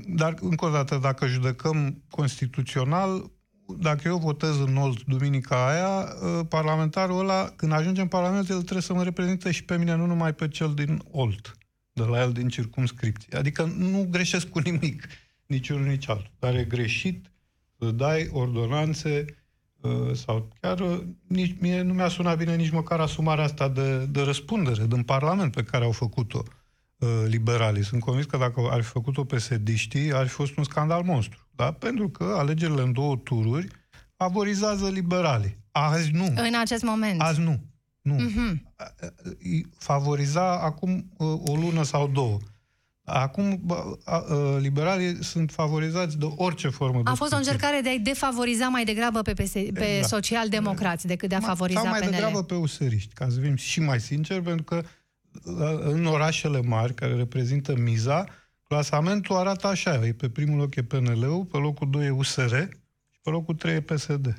dar, 0.08 0.36
încă 0.41 0.65
o 0.65 0.69
dată, 0.69 0.97
dacă 1.01 1.27
judecăm 1.27 2.04
constituțional, 2.10 3.32
dacă 3.80 4.08
eu 4.08 4.17
votez 4.17 4.60
în 4.60 4.75
Olt 4.75 5.04
duminica 5.04 5.67
aia, 5.67 5.99
uh, 5.99 6.45
parlamentarul 6.49 7.19
ăla, 7.19 7.54
când 7.56 7.71
ajunge 7.71 8.01
în 8.01 8.08
Parlament, 8.08 8.49
el 8.49 8.62
trebuie 8.62 8.82
să 8.82 8.93
mă 8.93 9.04
reprezinte 9.04 9.51
și 9.51 9.63
pe 9.63 9.77
mine, 9.77 9.95
nu 9.95 10.06
numai 10.06 10.34
pe 10.34 10.47
cel 10.47 10.73
din 10.73 11.01
Olt, 11.12 11.58
de 11.93 12.04
la 12.04 12.21
el 12.21 12.32
din 12.32 12.47
circumscripție. 12.47 13.38
Adică 13.38 13.73
nu 13.77 14.08
greșesc 14.10 14.47
cu 14.47 14.60
nimic, 14.60 15.08
nici 15.45 15.69
unul, 15.69 15.88
nici 15.88 16.10
altul. 16.10 16.32
Dar 16.39 16.56
e 16.56 16.63
greșit 16.63 17.32
să 17.80 17.91
dai 17.91 18.30
ordonanțe 18.32 19.25
uh, 19.82 20.13
sau 20.13 20.47
chiar 20.62 20.80
uh, 20.80 20.99
nici, 21.27 21.56
mie 21.60 21.82
nu 21.82 21.93
mi-a 21.93 22.08
sunat 22.08 22.38
bine 22.38 22.56
nici 22.56 22.71
măcar 22.71 22.99
asumarea 22.99 23.43
asta 23.43 23.69
de, 23.69 24.06
de 24.06 24.21
răspundere 24.21 24.86
din 24.86 25.04
Parlament 25.04 25.51
pe 25.51 25.63
care 25.63 25.84
au 25.84 25.91
făcut-o 25.91 26.43
uh, 26.45 26.61
liberalii. 27.28 27.84
Sunt 27.84 28.02
convins 28.02 28.26
că 28.26 28.38
dacă 28.38 28.68
ar 28.72 28.82
fi 28.82 28.90
făcut-o 28.90 29.24
psd 29.24 29.70
ar 30.14 30.28
fi 30.28 30.34
fost 30.34 30.58
un 30.58 30.64
scandal 30.64 31.04
monstru. 31.04 31.48
Da? 31.56 31.72
Pentru 31.72 32.10
că 32.10 32.36
alegerile 32.38 32.82
în 32.82 32.94
două 32.94 33.16
tururi 33.24 33.68
favorizează 34.16 34.90
liberalii. 34.90 35.58
Azi 35.72 36.12
nu. 36.12 36.26
În 36.36 36.54
acest 36.62 36.84
moment. 36.84 37.22
Azi 37.22 37.40
nu. 37.40 37.60
Nu. 38.02 38.14
Mhm. 38.14 38.74
Îi 39.40 39.66
Favoriza 39.78 40.60
acum 40.60 41.12
uh, 41.18 41.28
o 41.46 41.56
lună 41.56 41.84
sau 41.84 42.08
două. 42.08 42.38
Acum 43.04 43.60
bă, 43.64 43.98
a, 44.06 44.16
a, 44.16 44.58
liberalii 44.60 45.24
sunt 45.24 45.52
favorizați 45.52 46.18
de 46.18 46.28
orice 46.36 46.68
formă 46.70 47.02
de 47.04 47.10
A 47.10 47.14
fost 47.14 47.34
o 47.34 47.36
putin. 47.36 47.52
încercare 47.52 47.82
de 47.82 47.90
a-i 47.90 48.00
defavoriza 48.00 48.68
mai 48.68 48.84
degrabă 48.84 49.22
pe, 49.22 49.34
PS, 49.34 49.52
pe 49.52 49.62
Exact. 49.68 50.08
social-democrați 50.08 51.08
decât 51.08 51.30
de 51.30 51.36
a 51.36 51.40
Ma- 51.40 51.46
favoriza 51.46 51.80
Sau 51.80 51.90
mai 51.90 52.00
PNL. 52.00 52.10
degrabă 52.10 52.44
pe 52.44 52.54
useriști, 52.54 53.14
ca 53.14 53.28
să 53.30 53.40
fim 53.40 53.56
și 53.56 53.80
mai 53.80 54.00
sinceri, 54.00 54.42
pentru 54.42 54.64
că 54.64 54.76
la- 54.76 54.82
în 55.84 56.06
orașele 56.06 56.62
mari, 56.62 56.94
care 56.94 57.15
reprezintă 57.15 57.76
miza, 57.76 58.26
clasamentul 58.63 59.36
arată 59.36 59.67
așa. 59.67 60.06
E 60.06 60.13
pe 60.13 60.30
primul 60.30 60.58
loc 60.58 60.76
e 60.76 60.84
PNL-ul, 60.84 61.46
pe 61.46 61.58
locul 61.58 61.89
2 61.89 62.06
e 62.06 62.10
USR 62.10 62.56
și 63.12 63.20
pe 63.22 63.30
locul 63.30 63.56
3 63.56 63.76
e 63.76 63.82
PSD. 63.82 64.36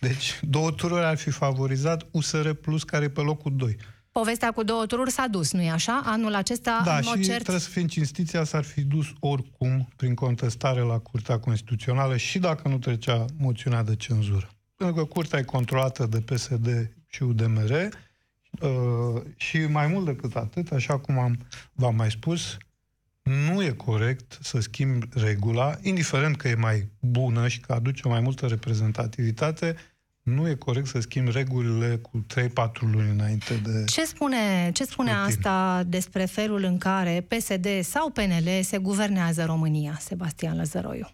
Deci, 0.00 0.40
două 0.42 0.70
tururi 0.70 1.04
ar 1.04 1.16
fi 1.16 1.30
favorizat 1.30 2.06
USR 2.10 2.50
Plus, 2.50 2.82
care 2.82 3.04
e 3.04 3.08
pe 3.08 3.20
locul 3.20 3.56
2. 3.56 3.76
Povestea 4.12 4.52
cu 4.52 4.62
două 4.62 4.86
tururi 4.86 5.10
s-a 5.10 5.26
dus, 5.26 5.52
nu-i 5.52 5.70
așa? 5.70 6.02
Anul 6.04 6.34
acesta, 6.34 6.82
Da, 6.84 6.96
în 6.96 7.02
și 7.02 7.08
mod 7.08 7.24
cert, 7.24 7.40
trebuie 7.40 7.58
să 7.58 7.68
fim 7.68 7.86
cinstiția, 7.86 8.44
s-ar 8.44 8.64
fi 8.64 8.80
dus 8.80 9.06
oricum 9.20 9.88
prin 9.96 10.14
contestare 10.14 10.80
la 10.80 10.98
Curtea 10.98 11.38
Constituțională 11.38 12.16
și 12.16 12.38
dacă 12.38 12.68
nu 12.68 12.78
trecea 12.78 13.24
moțiunea 13.38 13.82
de 13.82 13.96
cenzură. 13.96 14.50
Pentru 14.76 14.96
că 14.96 15.04
Curtea 15.04 15.38
e 15.38 15.42
controlată 15.42 16.06
de 16.06 16.20
PSD 16.20 16.96
și 17.06 17.22
UDMR 17.22 17.88
uh, 18.60 19.22
și 19.36 19.58
mai 19.58 19.86
mult 19.86 20.04
decât 20.04 20.36
atât, 20.36 20.72
așa 20.72 20.98
cum 20.98 21.18
am, 21.18 21.38
v-am 21.72 21.94
mai 21.94 22.10
spus, 22.10 22.56
nu 23.22 23.62
e 23.62 23.70
corect 23.70 24.38
să 24.42 24.60
schimbi 24.60 25.08
regula, 25.12 25.74
indiferent 25.82 26.36
că 26.36 26.48
e 26.48 26.54
mai 26.54 26.88
bună 27.00 27.48
și 27.48 27.60
că 27.60 27.72
aduce 27.72 28.08
mai 28.08 28.20
multă 28.20 28.46
reprezentativitate, 28.46 29.76
nu 30.22 30.48
e 30.48 30.54
corect 30.54 30.86
să 30.86 31.00
schimbi 31.00 31.30
regulile 31.30 31.96
cu 31.96 32.26
3-4 32.40 32.46
luni 32.80 33.10
înainte 33.10 33.54
de... 33.54 33.84
Ce 33.84 34.04
spune, 34.04 34.70
ce 34.72 34.84
spune 34.84 35.10
asta 35.10 35.82
despre 35.86 36.24
felul 36.24 36.62
în 36.62 36.78
care 36.78 37.26
PSD 37.28 37.66
sau 37.82 38.10
PNL 38.10 38.62
se 38.62 38.78
guvernează 38.78 39.44
România, 39.44 39.96
Sebastian 40.00 40.56
Lăzăroiu? 40.56 41.08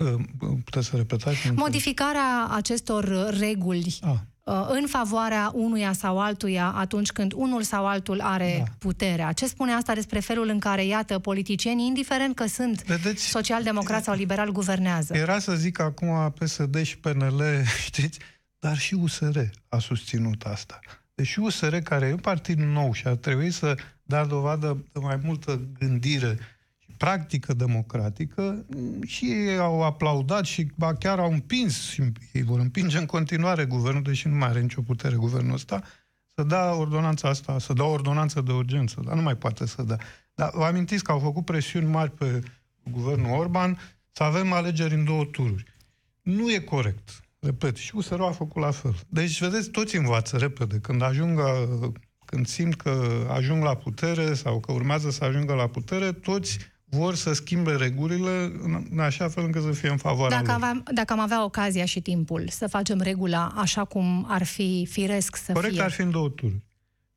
Ă, 0.00 0.16
puteți 0.64 0.86
să 0.86 0.96
repetați? 0.96 1.50
Modificarea 1.54 2.48
acestor 2.50 3.34
reguli 3.38 3.98
A. 4.00 4.26
Ă, 4.46 4.66
în 4.70 4.86
favoarea 4.86 5.50
unuia 5.54 5.92
sau 5.92 6.20
altuia 6.20 6.72
atunci 6.76 7.10
când 7.10 7.32
unul 7.32 7.62
sau 7.62 7.86
altul 7.86 8.20
are 8.20 8.56
da. 8.58 8.72
puterea. 8.78 9.32
Ce 9.32 9.46
spune 9.46 9.72
asta 9.72 9.94
despre 9.94 10.20
felul 10.20 10.48
în 10.48 10.58
care, 10.58 10.84
iată, 10.84 11.18
politicienii, 11.18 11.86
indiferent 11.86 12.34
că 12.34 12.46
sunt 12.46 12.84
Vedeți, 12.84 13.28
social-democrați 13.28 14.04
sau 14.04 14.14
liberal, 14.14 14.52
guvernează? 14.52 15.16
Era 15.16 15.38
să 15.38 15.54
zic 15.54 15.80
acum 15.80 16.34
PSD 16.38 16.82
și 16.82 16.98
PNL, 16.98 17.42
știți, 17.86 18.18
dar 18.58 18.76
și 18.76 18.94
USR 18.94 19.38
a 19.68 19.78
susținut 19.78 20.42
asta. 20.42 20.80
Deci 21.14 21.36
USR, 21.36 21.76
care 21.76 22.06
e 22.06 22.12
un 22.12 22.18
partid 22.18 22.58
nou 22.58 22.92
și 22.92 23.06
ar 23.06 23.14
trebui 23.14 23.50
să 23.50 23.74
dea 24.02 24.24
dovadă 24.24 24.84
de 24.92 24.98
mai 24.98 25.20
multă 25.24 25.60
gândire 25.78 26.38
practică 26.96 27.54
democratică 27.54 28.66
și 29.06 29.24
ei 29.24 29.58
au 29.58 29.82
aplaudat 29.82 30.44
și 30.44 30.70
ba 30.74 30.94
chiar 30.94 31.18
au 31.18 31.32
împins 31.32 31.88
și 31.88 32.02
ei 32.32 32.42
vor 32.42 32.58
împinge 32.58 32.98
în 32.98 33.06
continuare 33.06 33.64
guvernul, 33.64 34.02
deși 34.02 34.28
nu 34.28 34.34
mai 34.34 34.48
are 34.48 34.60
nicio 34.60 34.82
putere 34.82 35.16
guvernul 35.16 35.54
ăsta, 35.54 35.82
să 36.34 36.42
dea 36.42 36.74
ordonanța 36.74 37.28
asta, 37.28 37.58
să 37.58 37.72
dea 37.72 37.84
o 37.84 37.90
ordonanță 37.90 38.40
de 38.40 38.52
urgență, 38.52 39.02
dar 39.04 39.14
nu 39.14 39.22
mai 39.22 39.36
poate 39.36 39.66
să 39.66 39.82
dea. 39.82 39.98
Dar 40.34 40.50
vă 40.54 40.64
amintiți 40.64 41.04
că 41.04 41.12
au 41.12 41.18
făcut 41.18 41.44
presiuni 41.44 41.86
mari 41.86 42.10
pe 42.10 42.42
guvernul 42.90 43.38
Orban 43.38 43.78
să 44.12 44.22
avem 44.22 44.52
alegeri 44.52 44.94
în 44.94 45.04
două 45.04 45.24
tururi. 45.24 45.64
Nu 46.22 46.52
e 46.52 46.58
corect. 46.58 47.20
Repet, 47.38 47.76
și 47.76 47.96
USR 47.96 48.20
a 48.20 48.30
făcut 48.30 48.62
la 48.62 48.70
fel. 48.70 48.94
Deci, 49.08 49.40
vedeți, 49.40 49.70
toți 49.70 49.96
învață 49.96 50.36
repede. 50.36 50.78
Când 50.78 51.02
ajung, 51.02 51.40
când 52.24 52.46
simt 52.46 52.74
că 52.74 53.26
ajung 53.30 53.62
la 53.62 53.74
putere 53.74 54.34
sau 54.34 54.60
că 54.60 54.72
urmează 54.72 55.10
să 55.10 55.24
ajungă 55.24 55.54
la 55.54 55.66
putere, 55.66 56.12
toți 56.12 56.58
vor 56.88 57.14
să 57.14 57.32
schimbe 57.32 57.72
regulile 57.72 58.52
în 58.90 58.98
așa 58.98 59.28
fel 59.28 59.44
încât 59.44 59.62
să 59.62 59.70
fie 59.70 59.88
în 59.88 59.96
favoarea 59.96 60.36
dacă 60.42 60.50
lor. 60.50 60.56
Aveam, 60.56 60.82
dacă 60.94 61.12
am 61.12 61.20
avea 61.20 61.44
ocazia 61.44 61.84
și 61.84 62.00
timpul 62.00 62.48
să 62.48 62.66
facem 62.66 63.00
regula 63.00 63.52
așa 63.56 63.84
cum 63.84 64.26
ar 64.28 64.42
fi 64.44 64.86
firesc 64.90 65.36
să 65.36 65.52
Corect, 65.52 65.72
fie... 65.74 65.82
ar 65.82 65.90
fi 65.90 66.00
în 66.00 66.10
două 66.10 66.28
tururi. 66.28 66.64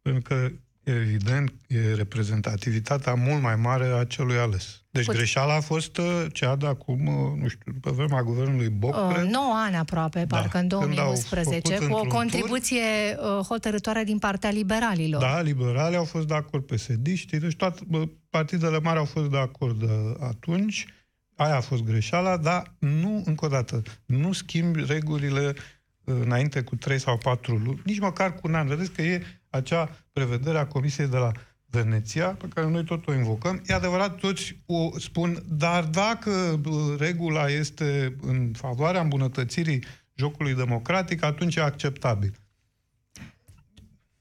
Pentru 0.01 0.21
că 0.21 0.51
evident, 0.95 1.53
e 1.67 1.93
reprezentativitatea 1.93 3.13
mult 3.13 3.41
mai 3.41 3.55
mare 3.55 3.85
a 3.85 4.03
celui 4.03 4.37
ales. 4.37 4.83
Deci 4.91 5.05
Put... 5.05 5.15
greșeala 5.15 5.55
a 5.55 5.59
fost 5.59 5.97
uh, 5.97 6.25
cea 6.33 6.55
de 6.55 6.67
acum, 6.67 7.07
uh, 7.07 7.41
nu 7.41 7.47
știu, 7.47 7.73
pe 7.81 7.89
vremea 7.89 8.23
guvernului 8.23 8.69
Boc. 8.69 8.95
Uh, 8.95 9.29
9 9.29 9.53
ani 9.65 9.75
aproape, 9.75 10.25
da, 10.25 10.37
parcă 10.37 10.57
în 10.57 10.67
2011, 10.67 11.77
cu 11.77 11.93
o 11.93 12.03
contribuție 12.03 12.81
tur, 13.15 13.37
uh, 13.37 13.45
hotărătoare 13.45 14.03
din 14.03 14.17
partea 14.17 14.49
liberalilor. 14.49 15.21
Da, 15.21 15.41
liberalii 15.41 15.97
au 15.97 16.03
fost 16.03 16.27
de 16.27 16.33
acord 16.33 16.65
pe 16.65 16.77
sediști, 16.77 17.37
deci 17.37 17.55
toate 17.55 17.81
partidele 18.29 18.79
mari 18.79 18.97
au 18.97 19.05
fost 19.05 19.29
de 19.29 19.37
acord 19.37 19.89
atunci, 20.19 20.85
aia 21.35 21.55
a 21.55 21.61
fost 21.61 21.83
greșeala, 21.83 22.37
dar 22.37 22.75
nu, 22.79 23.23
încă 23.25 23.45
o 23.45 23.47
dată, 23.47 23.81
nu 24.05 24.31
schimbi 24.31 24.83
regulile 24.87 25.53
înainte 26.03 26.61
cu 26.61 26.75
3 26.75 26.99
sau 26.99 27.17
4 27.17 27.55
luni, 27.55 27.81
nici 27.85 27.99
măcar 27.99 28.33
cu 28.33 28.41
un 28.43 28.55
an. 28.55 28.67
Vedeți 28.67 28.91
că 28.91 29.01
e 29.01 29.23
acea 29.49 29.89
prevedere 30.11 30.57
a 30.57 30.67
Comisiei 30.67 31.07
de 31.07 31.17
la 31.17 31.31
Veneția, 31.71 32.27
pe 32.27 32.47
care 32.47 32.69
noi 32.69 32.83
tot 32.83 33.07
o 33.07 33.13
invocăm. 33.13 33.61
E 33.65 33.73
adevărat, 33.73 34.15
toți 34.15 34.57
o 34.65 34.99
spun, 34.99 35.43
dar 35.47 35.83
dacă 35.83 36.61
regula 36.97 37.49
este 37.49 38.15
în 38.21 38.51
favoarea 38.53 39.01
îmbunătățirii 39.01 39.83
jocului 40.15 40.55
democratic, 40.55 41.23
atunci 41.23 41.55
e 41.55 41.61
acceptabil. 41.61 42.33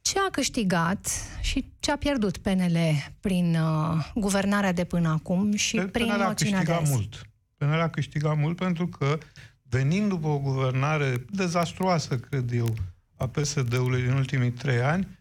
Ce 0.01 0.19
a 0.19 0.31
câștigat 0.31 1.09
și 1.41 1.73
ce 1.81 1.91
a 1.91 1.97
pierdut 1.97 2.39
PNL 2.39 2.77
prin 3.21 3.55
uh, 3.55 4.11
guvernarea 4.15 4.73
de 4.73 4.85
până 4.85 5.09
acum 5.09 5.55
și 5.57 5.77
PNL 5.77 5.89
prin 5.89 6.07
PNL 6.07 6.21
a 6.21 6.35
câștigat 6.35 6.89
mult. 6.89 7.27
PNL 7.57 7.81
a 7.81 7.89
câștigat 7.89 8.39
mult 8.39 8.57
pentru 8.57 8.87
că 8.87 9.19
venind 9.63 10.09
după 10.09 10.27
o 10.27 10.39
guvernare 10.39 11.25
dezastruoasă, 11.31 12.19
cred 12.19 12.53
eu, 12.53 12.75
a 13.17 13.27
PSD-ului 13.27 14.03
din 14.03 14.13
ultimii 14.13 14.51
trei 14.51 14.81
ani, 14.81 15.18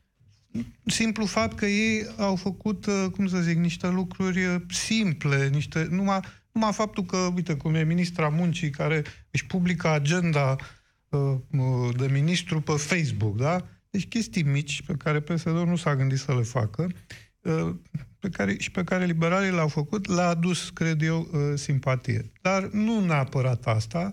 simplu 0.86 1.26
fapt 1.26 1.58
că 1.58 1.66
ei 1.66 2.06
au 2.18 2.36
făcut, 2.36 2.86
uh, 2.86 3.06
cum 3.12 3.28
să 3.28 3.40
zic, 3.40 3.58
niște 3.58 3.88
lucruri 3.88 4.46
uh, 4.46 4.62
simple, 4.70 5.50
niște, 5.50 5.88
numai, 5.90 6.20
numai 6.52 6.74
faptul 6.74 7.04
că, 7.04 7.18
uite, 7.18 7.56
cum 7.56 7.76
e 7.76 7.84
ministra 7.84 8.30
muncii 8.30 8.70
care 8.70 9.04
își 9.32 9.46
publică 9.46 9.90
agenda 9.90 10.56
uh, 11.10 11.96
de 11.98 12.08
ministru 12.12 12.62
pe 12.62 12.72
Facebook, 12.72 13.38
da? 13.38 13.68
Deci 13.90 14.08
chestii 14.08 14.44
mici 14.44 14.82
pe 14.82 14.94
care 14.94 15.20
psd 15.20 15.48
nu 15.48 15.76
s-a 15.76 15.96
gândit 15.96 16.18
să 16.18 16.36
le 16.36 16.42
facă 16.42 16.88
pe 18.20 18.30
care, 18.30 18.58
și 18.58 18.72
pe 18.72 18.84
care 18.84 19.06
liberalii 19.06 19.52
le-au 19.52 19.68
făcut, 19.68 20.08
le-a 20.08 20.28
adus, 20.28 20.70
cred 20.70 21.02
eu, 21.02 21.28
simpatie. 21.56 22.32
Dar 22.42 22.64
nu 22.64 23.06
neapărat 23.06 23.66
asta, 23.66 24.12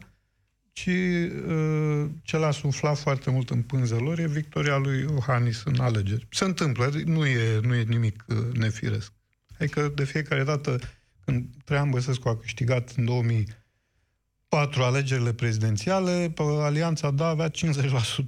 ci 0.74 0.87
uh, 0.87 2.10
ce 2.22 2.37
l-a 2.37 2.50
suflat 2.50 2.98
foarte 2.98 3.30
mult 3.30 3.50
în 3.50 3.62
pânză 3.62 3.96
lor 3.96 4.18
e 4.18 4.26
victoria 4.26 4.76
lui 4.76 5.00
Iohannis 5.00 5.62
în 5.64 5.80
alegeri. 5.80 6.26
Se 6.30 6.44
întâmplă, 6.44 6.90
nu 7.04 7.26
e, 7.26 7.60
nu 7.62 7.74
e 7.74 7.82
nimic 7.82 8.24
uh, 8.28 8.37
nefiresc. 8.52 9.12
Adică 9.58 9.92
de 9.94 10.04
fiecare 10.04 10.44
dată 10.44 10.78
când 11.24 11.46
Traian 11.64 11.90
Băsescu 11.90 12.28
a 12.28 12.37
câștigat 12.37 12.92
în 12.96 13.04
2004 13.04 14.82
alegerile 14.82 15.32
prezidențiale, 15.32 16.34
Alianța 16.60 17.10
Da 17.10 17.26
avea 17.26 17.50
50% 17.50 17.52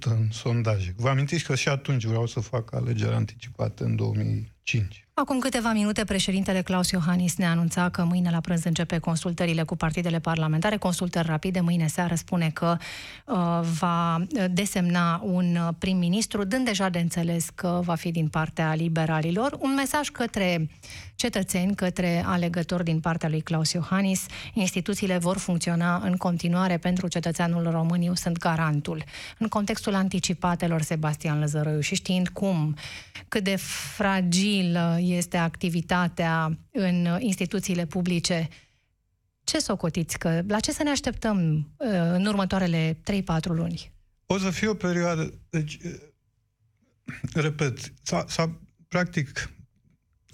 în 0.05 0.31
sondaje. 0.31 0.95
Vă 0.97 1.09
amintiți 1.09 1.45
că 1.45 1.55
și 1.55 1.69
atunci 1.69 2.05
vreau 2.05 2.27
să 2.27 2.41
fac 2.41 2.75
alegeri 2.75 3.15
anticipate 3.15 3.85
în 3.85 3.97
2005. 3.97 5.06
Acum 5.19 5.39
câteva 5.39 5.73
minute, 5.73 6.05
președintele 6.05 6.63
Claus 6.63 6.91
Iohannis 6.91 7.37
ne 7.37 7.47
anunța 7.47 7.89
că 7.89 8.05
mâine 8.05 8.31
la 8.31 8.41
prânz 8.41 8.65
începe 8.65 8.99
consultările 8.99 9.63
cu 9.63 9.77
partidele 9.77 10.19
parlamentare, 10.19 10.77
consultări 10.77 11.27
rapide. 11.27 11.61
Mâine 11.61 11.87
seară 11.87 12.15
spune 12.15 12.51
că 12.51 12.77
uh, 13.27 13.37
va 13.79 14.25
desemna 14.51 15.21
un 15.25 15.59
prim-ministru, 15.79 16.45
dând 16.45 16.65
deja 16.65 16.89
de 16.89 16.99
înțeles 16.99 17.49
că 17.55 17.81
va 17.85 17.95
fi 17.95 18.11
din 18.11 18.29
partea 18.29 18.75
liberalilor. 18.75 19.57
Un 19.61 19.75
mesaj 19.75 20.09
către 20.09 20.69
cetățeni, 21.17 21.75
către 21.75 22.23
alegători 22.27 22.85
din 22.85 23.01
partea 23.01 23.29
lui 23.29 23.41
Claus 23.41 23.73
Iohannis. 23.73 24.27
Instituțiile 24.55 25.19
vor 25.19 25.39
funcționa 25.39 25.97
în 25.97 26.17
continuare 26.17 26.79
pentru 26.79 27.09
cetățeanul 27.09 27.71
român. 27.71 28.03
Eu 28.03 28.15
sunt 28.15 28.39
garantul. 28.39 29.05
În 29.39 29.49
contextul 29.49 29.95
anticipatelor, 29.95 30.83
Sebastian 30.83 31.39
Lăzărăiu, 31.39 31.81
și 31.81 31.95
știind 31.95 32.29
cum, 32.29 32.77
cât 33.29 33.45
de 33.45 33.57
fragil 33.97 34.79
este 34.99 35.37
activitatea 35.37 36.59
în 36.71 37.17
instituțiile 37.19 37.87
publice, 37.87 38.49
ce 39.45 39.59
socotiți? 39.59 40.19
Că, 40.19 40.43
la 40.47 40.61
ce 40.61 40.73
să 40.73 40.83
ne 40.83 40.91
așteptăm 40.91 41.69
uh, 41.77 41.89
în 42.13 42.27
următoarele 42.27 42.99
3-4 43.13 43.23
luni? 43.43 43.93
O 44.27 44.39
să 44.39 44.51
fie 44.51 44.69
o 44.69 44.75
perioadă... 44.75 45.35
Deci, 45.51 45.79
uh, 45.85 45.93
repet, 47.33 47.93
s-a, 48.03 48.25
s-a, 48.29 48.61
practic, 48.89 49.51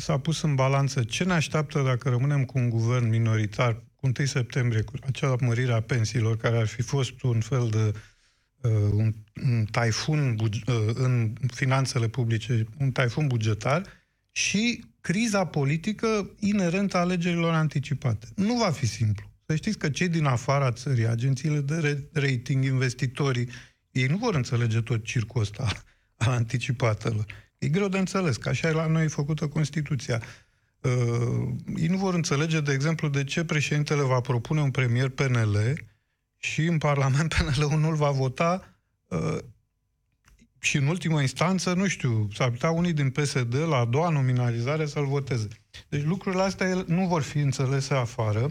s-a 0.02 0.18
pus 0.18 0.42
în 0.42 0.54
balanță 0.54 1.02
ce 1.02 1.24
ne 1.24 1.32
așteaptă 1.32 1.82
dacă 1.82 2.08
rămânem 2.08 2.44
cu 2.44 2.58
un 2.58 2.70
guvern 2.70 3.08
minoritar 3.08 3.82
cu 3.96 4.10
1 4.18 4.26
septembrie, 4.26 4.82
cu 4.82 4.92
acea 5.06 5.36
mărire 5.40 5.72
a 5.72 5.80
pensiilor, 5.80 6.36
care 6.36 6.56
ar 6.56 6.66
fi 6.66 6.82
fost 6.82 7.22
un 7.22 7.40
fel 7.40 7.68
de 7.70 7.92
uh, 8.68 8.90
un, 8.92 9.14
un 9.44 9.64
taifun 9.70 10.36
uh, 10.40 10.48
în 10.94 11.32
finanțele 11.54 12.08
publice, 12.08 12.66
un 12.78 12.90
taifun 12.90 13.26
bugetar, 13.26 13.82
și 14.30 14.84
criza 15.00 15.46
politică 15.46 16.30
inerentă 16.38 16.96
a 16.96 17.00
alegerilor 17.00 17.52
anticipate. 17.52 18.26
Nu 18.36 18.54
va 18.54 18.70
fi 18.70 18.86
simplu. 18.86 19.30
Să 19.46 19.54
știți 19.54 19.78
că 19.78 19.88
cei 19.88 20.08
din 20.08 20.24
afara 20.24 20.72
țării, 20.72 21.06
agențiile 21.06 21.60
de 21.60 22.08
rating, 22.12 22.64
investitorii, 22.64 23.48
ei 23.90 24.06
nu 24.06 24.16
vor 24.16 24.34
înțelege 24.34 24.80
tot 24.80 25.04
circul 25.04 25.40
ăsta 25.40 25.68
al 26.16 26.32
anticipatelor. 26.32 27.41
E 27.62 27.68
greu 27.68 27.88
de 27.88 27.98
înțeles, 27.98 28.36
că 28.36 28.48
așa 28.48 28.68
e 28.68 28.72
la 28.72 28.86
noi 28.86 29.08
făcută 29.08 29.48
Constituția. 29.48 30.22
Uh, 30.80 31.48
ei 31.76 31.86
nu 31.86 31.96
vor 31.96 32.14
înțelege, 32.14 32.60
de 32.60 32.72
exemplu, 32.72 33.08
de 33.08 33.24
ce 33.24 33.44
președintele 33.44 34.02
va 34.02 34.20
propune 34.20 34.60
un 34.60 34.70
premier 34.70 35.08
PNL 35.08 35.84
și 36.36 36.64
în 36.64 36.78
Parlament 36.78 37.32
PNL-ul 37.34 37.78
nu-l 37.78 37.94
va 37.94 38.10
vota 38.10 38.78
uh, 39.08 39.38
și 40.58 40.76
în 40.76 40.86
ultimă 40.86 41.20
instanță, 41.20 41.72
nu 41.72 41.86
știu, 41.86 42.28
s-ar 42.34 42.50
putea 42.50 42.70
unii 42.70 42.92
din 42.92 43.10
PSD 43.10 43.54
la 43.54 43.76
a 43.76 43.84
doua 43.84 44.08
nominalizare 44.08 44.86
să-l 44.86 45.06
voteze. 45.06 45.48
Deci 45.88 46.04
lucrurile 46.04 46.42
astea 46.42 46.84
nu 46.86 47.06
vor 47.06 47.22
fi 47.22 47.38
înțelese 47.38 47.94
afară 47.94 48.48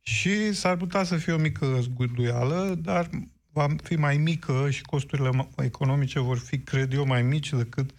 și 0.00 0.52
s-ar 0.52 0.76
putea 0.76 1.04
să 1.04 1.16
fie 1.16 1.32
o 1.32 1.38
mică 1.38 1.78
zguduială, 1.80 2.78
dar 2.82 3.10
va 3.52 3.66
fi 3.82 3.96
mai 3.96 4.16
mică 4.16 4.70
și 4.70 4.82
costurile 4.82 5.48
economice 5.56 6.20
vor 6.20 6.38
fi, 6.38 6.58
cred 6.58 6.92
eu, 6.92 7.06
mai 7.06 7.22
mici 7.22 7.52
decât 7.52 7.90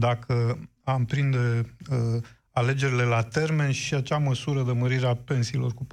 dacă 0.00 0.58
am 0.84 1.04
prinde 1.04 1.76
uh, 1.90 2.22
alegerile 2.50 3.02
la 3.02 3.22
termen 3.22 3.70
și 3.70 3.94
acea 3.94 4.18
măsură 4.18 4.62
de 4.62 4.72
mărire 4.72 5.06
a 5.06 5.14
pensiilor 5.14 5.74
cu 5.74 5.84
40%. 5.84 5.86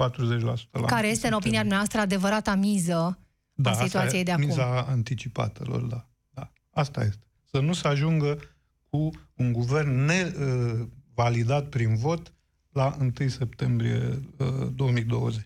La 0.71 0.85
Care 0.85 1.07
este, 1.07 1.27
în 1.27 1.33
opinia 1.33 1.63
noastră, 1.63 1.99
adevărata 1.99 2.55
miză 2.55 3.19
da, 3.53 3.69
a 3.69 3.73
situației 3.73 4.23
de 4.23 4.31
asta 4.31 4.43
acum. 4.43 4.55
miza 4.55 4.85
anticipatelor, 4.89 5.81
da. 5.81 6.07
da. 6.29 6.51
Asta 6.73 7.01
este. 7.01 7.25
Să 7.51 7.59
nu 7.59 7.73
se 7.73 7.87
ajungă 7.87 8.37
cu 8.89 9.09
un 9.35 9.51
guvern 9.51 10.05
nevalidat 10.05 11.65
prin 11.69 11.95
vot 11.95 12.33
la 12.71 12.95
1 12.99 13.11
septembrie 13.27 14.21
uh, 14.37 14.67
2020. 14.75 15.45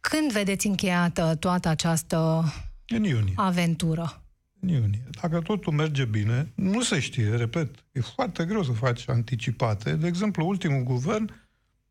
Când 0.00 0.32
vedeți 0.32 0.66
încheiată 0.66 1.34
toată 1.34 1.68
această 1.68 2.44
În 2.88 3.04
iunie. 3.04 3.32
aventură? 3.36 4.25
În 4.66 4.72
iunie. 4.72 5.02
Dacă 5.20 5.40
totul 5.40 5.72
merge 5.72 6.04
bine, 6.04 6.52
nu 6.54 6.82
se 6.82 7.00
știe, 7.00 7.36
repet, 7.36 7.74
e 7.92 8.00
foarte 8.00 8.44
greu 8.44 8.62
să 8.62 8.72
faci 8.72 9.08
anticipate. 9.08 9.96
De 9.96 10.06
exemplu, 10.06 10.46
ultimul 10.46 10.82
guvern 10.82 11.32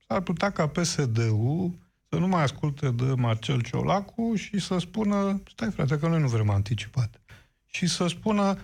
s-ar 0.08 0.22
putea 0.22 0.50
ca 0.50 0.68
PSD-ul 0.68 1.80
să 2.10 2.20
nu 2.20 2.28
mai 2.28 2.44
asculte 2.44 2.92
de 2.92 3.14
Marcel 3.18 3.62
Ciolacu 3.62 4.36
și 4.36 4.60
să 4.60 4.78
spună, 4.78 5.42
stai 5.52 5.72
frate, 5.72 5.98
că 5.98 6.08
noi 6.08 6.22
nu 6.22 6.28
vrem 6.28 6.50
anticipate. 6.50 7.20
Și 7.66 7.88
să 7.88 8.08
spună, 8.08 8.58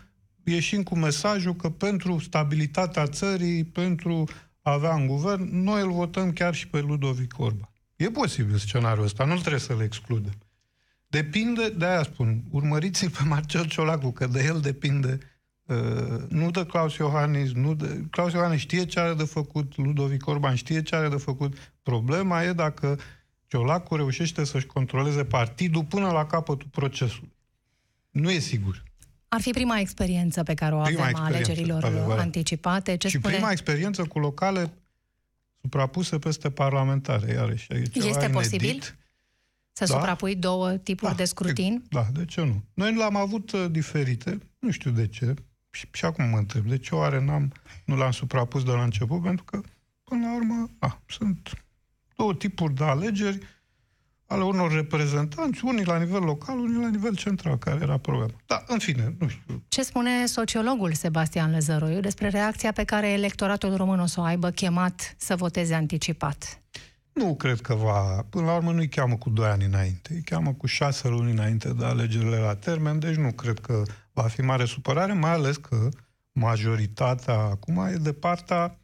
ieșim 0.43 0.83
cu 0.83 0.97
mesajul 0.97 1.55
că 1.55 1.69
pentru 1.69 2.19
stabilitatea 2.19 3.07
țării, 3.07 3.63
pentru 3.63 4.23
a 4.61 4.71
avea 4.71 4.95
un 4.95 5.07
guvern, 5.07 5.61
noi 5.61 5.81
îl 5.81 5.91
votăm 5.91 6.33
chiar 6.33 6.53
și 6.53 6.67
pe 6.67 6.79
Ludovic 6.79 7.39
Orban. 7.39 7.69
E 7.95 8.09
posibil 8.09 8.57
scenariul 8.57 9.05
ăsta, 9.05 9.25
nu 9.25 9.37
trebuie 9.37 9.59
să-l 9.59 9.81
excludem. 9.81 10.33
Depinde, 11.11 11.69
de 11.69 11.85
aia 11.85 12.03
spun, 12.03 12.43
urmăriți-l 12.51 13.09
pe 13.09 13.23
Marcel 13.27 13.65
Ciolacu, 13.67 14.11
că 14.11 14.27
de 14.27 14.43
el 14.43 14.59
depinde, 14.59 15.17
uh, 15.65 15.77
nu 16.29 16.51
de 16.51 16.65
Claus 16.65 16.95
Iohannis, 16.95 17.51
nu 17.51 17.73
de... 17.73 18.03
Claus 18.11 18.33
Iohannis 18.33 18.59
știe 18.59 18.85
ce 18.85 18.99
are 18.99 19.13
de 19.13 19.23
făcut, 19.23 19.77
Ludovic 19.77 20.27
Orban 20.27 20.55
știe 20.55 20.81
ce 20.81 20.95
are 20.95 21.09
de 21.09 21.15
făcut. 21.17 21.73
Problema 21.83 22.43
e 22.43 22.53
dacă 22.53 22.99
Ciolacu 23.47 23.95
reușește 23.95 24.43
să-și 24.43 24.65
controleze 24.65 25.23
partidul 25.23 25.83
până 25.83 26.11
la 26.11 26.25
capătul 26.25 26.67
procesului. 26.71 27.33
Nu 28.09 28.29
e 28.31 28.39
sigur. 28.39 28.83
Ar 29.27 29.41
fi 29.41 29.49
prima 29.51 29.79
experiență 29.79 30.43
pe 30.43 30.53
care 30.53 30.75
o 30.75 30.81
Prima 30.81 31.03
avem 31.03 31.05
a 31.05 31.09
experiență, 31.09 31.51
alegerilor 31.51 31.83
adevărat. 31.83 32.19
anticipate. 32.19 32.97
Ce 32.97 33.07
și 33.07 33.17
spune? 33.17 33.33
prima 33.33 33.51
experiență 33.51 34.03
cu 34.03 34.19
locale 34.19 34.73
suprapuse 35.61 36.17
peste 36.19 36.49
parlamentare, 36.49 37.33
iarăși. 37.33 37.67
E 37.73 37.81
ceva 37.81 38.05
Este 38.07 38.25
inedit. 38.25 38.33
posibil? 38.33 38.83
Să 39.71 39.85
Da. 39.85 39.93
suprapui 39.93 40.35
două 40.35 40.77
tipuri 40.77 41.15
de 41.15 41.25
scrutin? 41.25 41.83
Da, 41.89 42.07
de 42.13 42.25
ce 42.25 42.41
nu? 42.41 42.63
Noi 42.73 42.95
l-am 42.95 43.15
avut 43.15 43.51
uh, 43.51 43.65
diferite, 43.71 44.37
nu 44.59 44.71
știu 44.71 44.91
de 44.91 45.07
ce, 45.07 45.33
și, 45.69 45.87
și 45.91 46.05
acum 46.05 46.25
mă 46.25 46.37
întreb, 46.37 46.65
de 46.65 46.77
ce 46.77 46.95
oare 46.95 47.23
n-am, 47.23 47.51
nu 47.85 47.95
l-am 47.95 48.11
suprapus 48.11 48.63
de 48.63 48.71
la 48.71 48.83
început, 48.83 49.21
pentru 49.21 49.43
că, 49.43 49.61
până 50.03 50.25
la 50.25 50.35
urmă, 50.35 50.69
a, 50.79 51.01
sunt 51.07 51.65
două 52.15 52.33
tipuri 52.33 52.73
de 52.73 52.83
alegeri 52.83 53.39
ale 54.25 54.43
unor 54.43 54.71
reprezentanți, 54.73 55.65
unii 55.65 55.85
la 55.85 55.97
nivel 55.97 56.21
local, 56.23 56.59
unii 56.59 56.81
la 56.81 56.89
nivel 56.89 57.15
central, 57.15 57.57
care 57.57 57.79
era 57.81 57.97
problema. 57.97 58.31
Da, 58.45 58.63
în 58.67 58.79
fine, 58.79 59.15
nu 59.19 59.27
știu. 59.27 59.63
Ce 59.67 59.81
spune 59.81 60.25
sociologul 60.25 60.93
Sebastian 60.93 61.51
Lăzăroiu 61.51 61.99
despre 61.99 62.27
reacția 62.29 62.71
pe 62.71 62.83
care 62.83 63.09
electoratul 63.09 63.75
român 63.75 63.99
o 63.99 64.05
să 64.05 64.19
o 64.19 64.23
aibă 64.23 64.49
chemat 64.49 65.15
să 65.17 65.35
voteze 65.35 65.73
anticipat? 65.73 66.61
Nu 67.13 67.35
cred 67.35 67.61
că 67.61 67.73
va... 67.73 68.25
Până 68.29 68.45
la 68.45 68.55
urmă 68.55 68.71
nu-i 68.71 68.89
cheamă 68.89 69.15
cu 69.17 69.29
doi 69.29 69.47
ani 69.47 69.65
înainte, 69.65 70.13
îi 70.13 70.21
cheamă 70.21 70.53
cu 70.53 70.65
șase 70.65 71.07
luni 71.07 71.31
înainte 71.31 71.73
de 71.73 71.85
alegerile 71.85 72.37
la 72.37 72.55
termen, 72.55 72.99
deci 72.99 73.15
nu 73.15 73.31
cred 73.31 73.59
că 73.59 73.83
va 74.13 74.23
fi 74.23 74.41
mare 74.41 74.65
supărare, 74.65 75.13
mai 75.13 75.31
ales 75.31 75.57
că 75.57 75.89
majoritatea 76.31 77.35
acum 77.37 77.77
e 77.77 77.95
de 77.95 78.13
partea 78.13 78.79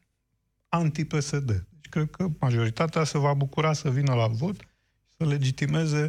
anti-PSD. 0.69 1.47
Deci 1.47 1.89
cred 1.89 2.09
că 2.09 2.27
majoritatea 2.39 3.03
se 3.03 3.17
va 3.17 3.33
bucura 3.33 3.73
să 3.73 3.89
vină 3.89 4.13
la 4.13 4.27
vot 4.27 4.55
și 4.55 5.13
să 5.17 5.25
legitimeze 5.25 6.07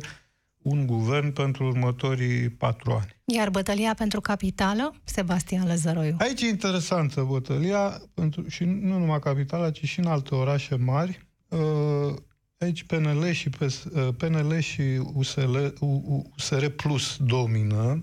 un 0.62 0.86
guvern 0.86 1.32
pentru 1.32 1.64
următorii 1.64 2.48
patru 2.48 2.92
ani. 2.92 3.16
Iar 3.24 3.50
bătălia 3.50 3.94
pentru 3.94 4.20
capitală, 4.20 4.94
Sebastian 5.04 5.66
Lăzăroiu. 5.66 6.16
Aici 6.18 6.40
e 6.40 6.48
interesantă 6.48 7.22
bătălia, 7.22 8.02
pentru, 8.14 8.48
și 8.48 8.64
nu 8.64 8.98
numai 8.98 9.18
capitala, 9.18 9.70
ci 9.70 9.84
și 9.84 9.98
în 9.98 10.06
alte 10.06 10.34
orașe 10.34 10.76
mari. 10.76 11.27
Uh, 11.48 12.14
Aici 12.58 12.84
PNL 12.84 13.30
și, 13.30 13.50
PS, 13.50 13.84
uh, 13.84 14.14
PNL 14.16 14.58
și 14.58 14.82
USL, 15.12 15.56
U- 15.80 15.86
U- 15.86 16.30
USR 16.36 16.66
Plus 16.66 17.16
domină. 17.16 18.02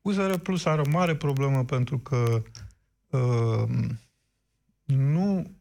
USR 0.00 0.34
Plus 0.34 0.64
are 0.64 0.80
o 0.80 0.90
mare 0.90 1.16
problemă 1.16 1.64
pentru 1.64 1.98
că 1.98 2.42
uh, 3.10 3.68
nu 4.84 5.56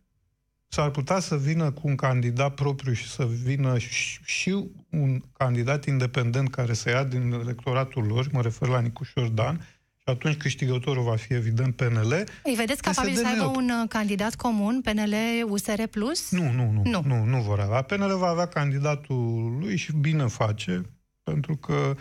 s-ar 0.67 0.89
putea 0.89 1.19
să 1.19 1.37
vină 1.37 1.71
cu 1.71 1.87
un 1.87 1.95
candidat 1.95 2.53
propriu 2.53 2.93
și 2.93 3.09
să 3.09 3.25
vină 3.25 3.77
și, 3.77 4.19
și 4.23 4.71
un 4.89 5.21
candidat 5.37 5.85
independent 5.85 6.49
care 6.49 6.73
să 6.73 6.89
ia 6.89 7.03
din 7.03 7.31
electoratul 7.31 8.03
lor, 8.05 8.27
mă 8.31 8.41
refer 8.41 8.67
la 8.67 8.79
Nicușor 8.79 9.27
Dan, 9.27 9.57
și 9.57 9.80
atunci 10.11 10.35
câștigătorul 10.37 11.03
va 11.03 11.15
fi 11.15 11.33
evident 11.33 11.75
PNL. 11.75 12.23
Îi 12.43 12.53
vedeți 12.55 12.81
capabil 12.81 13.13
să 13.13 13.19
PSD 13.21 13.25
aibă 13.27 13.41
neutru. 13.43 13.59
un 13.61 13.69
uh, 13.69 13.87
candidat 13.89 14.35
comun, 14.35 14.81
PNL, 14.81 15.13
USR+? 15.49 15.83
Plus? 15.83 16.31
Nu, 16.31 16.51
nu, 16.51 16.71
nu, 16.71 16.81
Nu. 16.85 17.01
nu, 17.05 17.15
nu, 17.15 17.25
nu 17.25 17.41
vor 17.41 17.59
avea. 17.59 17.81
PNL 17.81 18.17
va 18.17 18.27
avea 18.27 18.45
candidatul 18.45 19.57
lui 19.59 19.75
și 19.77 19.91
bine 19.95 20.27
face, 20.27 20.81
pentru 21.23 21.55
că 21.55 21.95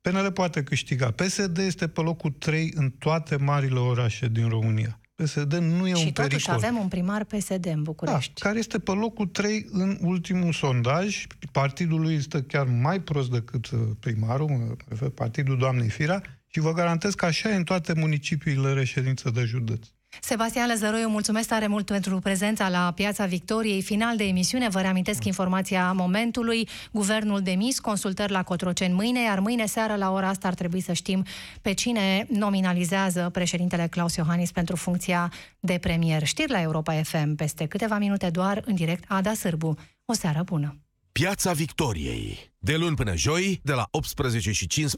PNL 0.00 0.32
poate 0.32 0.62
câștiga. 0.62 1.10
PSD 1.10 1.58
este 1.58 1.88
pe 1.88 2.00
locul 2.00 2.30
3 2.30 2.72
în 2.74 2.90
toate 2.90 3.36
marile 3.36 3.78
orașe 3.78 4.28
din 4.28 4.48
România. 4.48 4.98
PSD 5.14 5.52
nu 5.54 5.86
e 5.88 5.94
Și 5.94 6.04
un 6.04 6.10
totuși 6.12 6.30
pericol. 6.46 6.54
avem 6.54 6.76
un 6.76 6.88
primar 6.88 7.24
PSD 7.24 7.66
în 7.66 7.74
Da, 7.74 7.80
București. 7.82 8.40
care 8.40 8.58
este 8.58 8.78
pe 8.78 8.90
locul 8.90 9.26
3 9.26 9.66
în 9.70 9.98
ultimul 10.00 10.52
sondaj. 10.52 11.26
Partidul 11.52 12.00
lui 12.00 12.14
este 12.14 12.42
chiar 12.42 12.66
mai 12.66 13.00
prost 13.00 13.30
decât 13.30 13.70
uh, 13.70 13.80
primarul, 14.00 14.48
mă 14.48 14.74
refer, 14.88 15.08
partidul 15.08 15.58
doamnei 15.58 15.88
Firea, 15.88 16.22
și 16.54 16.60
vă 16.60 16.72
garantez 16.72 17.14
că 17.14 17.24
așa 17.24 17.48
e 17.48 17.54
în 17.54 17.64
toate 17.64 17.92
municipiile 17.96 18.72
reședință 18.72 19.30
de 19.30 19.44
județ. 19.44 19.86
Sebastian 20.20 20.68
Lăzăroiu, 20.68 21.08
mulțumesc 21.08 21.48
tare 21.48 21.66
mult 21.66 21.86
pentru 21.86 22.18
prezența 22.18 22.68
la 22.68 22.92
Piața 22.94 23.26
Victoriei. 23.26 23.82
Final 23.82 24.16
de 24.16 24.24
emisiune, 24.24 24.68
vă 24.68 24.80
reamintesc 24.80 25.24
informația 25.24 25.92
momentului. 25.92 26.68
Guvernul 26.92 27.40
demis, 27.40 27.78
consultări 27.78 28.32
la 28.32 28.42
Cotroceni 28.42 28.94
mâine, 28.94 29.22
iar 29.22 29.38
mâine 29.38 29.66
seară 29.66 29.94
la 29.94 30.10
ora 30.10 30.28
asta 30.28 30.48
ar 30.48 30.54
trebui 30.54 30.80
să 30.80 30.92
știm 30.92 31.24
pe 31.62 31.72
cine 31.72 32.26
nominalizează 32.28 33.28
președintele 33.32 33.86
Claus 33.86 34.14
Iohannis 34.14 34.50
pentru 34.50 34.76
funcția 34.76 35.32
de 35.60 35.78
premier. 35.80 36.26
Știri 36.26 36.50
la 36.50 36.60
Europa 36.60 37.02
FM 37.02 37.34
peste 37.34 37.66
câteva 37.66 37.98
minute 37.98 38.30
doar 38.30 38.62
în 38.64 38.74
direct 38.74 39.04
Ada 39.08 39.34
Sârbu. 39.34 39.74
O 40.04 40.12
seară 40.12 40.42
bună! 40.44 40.78
Piața 41.20 41.52
Victoriei. 41.52 42.52
De 42.58 42.76
luni 42.76 42.96
până 42.96 43.16
joi, 43.16 43.60
de 43.62 43.72
la 43.72 43.88
18 43.90 44.52
și 44.52 44.66
15 44.66 44.96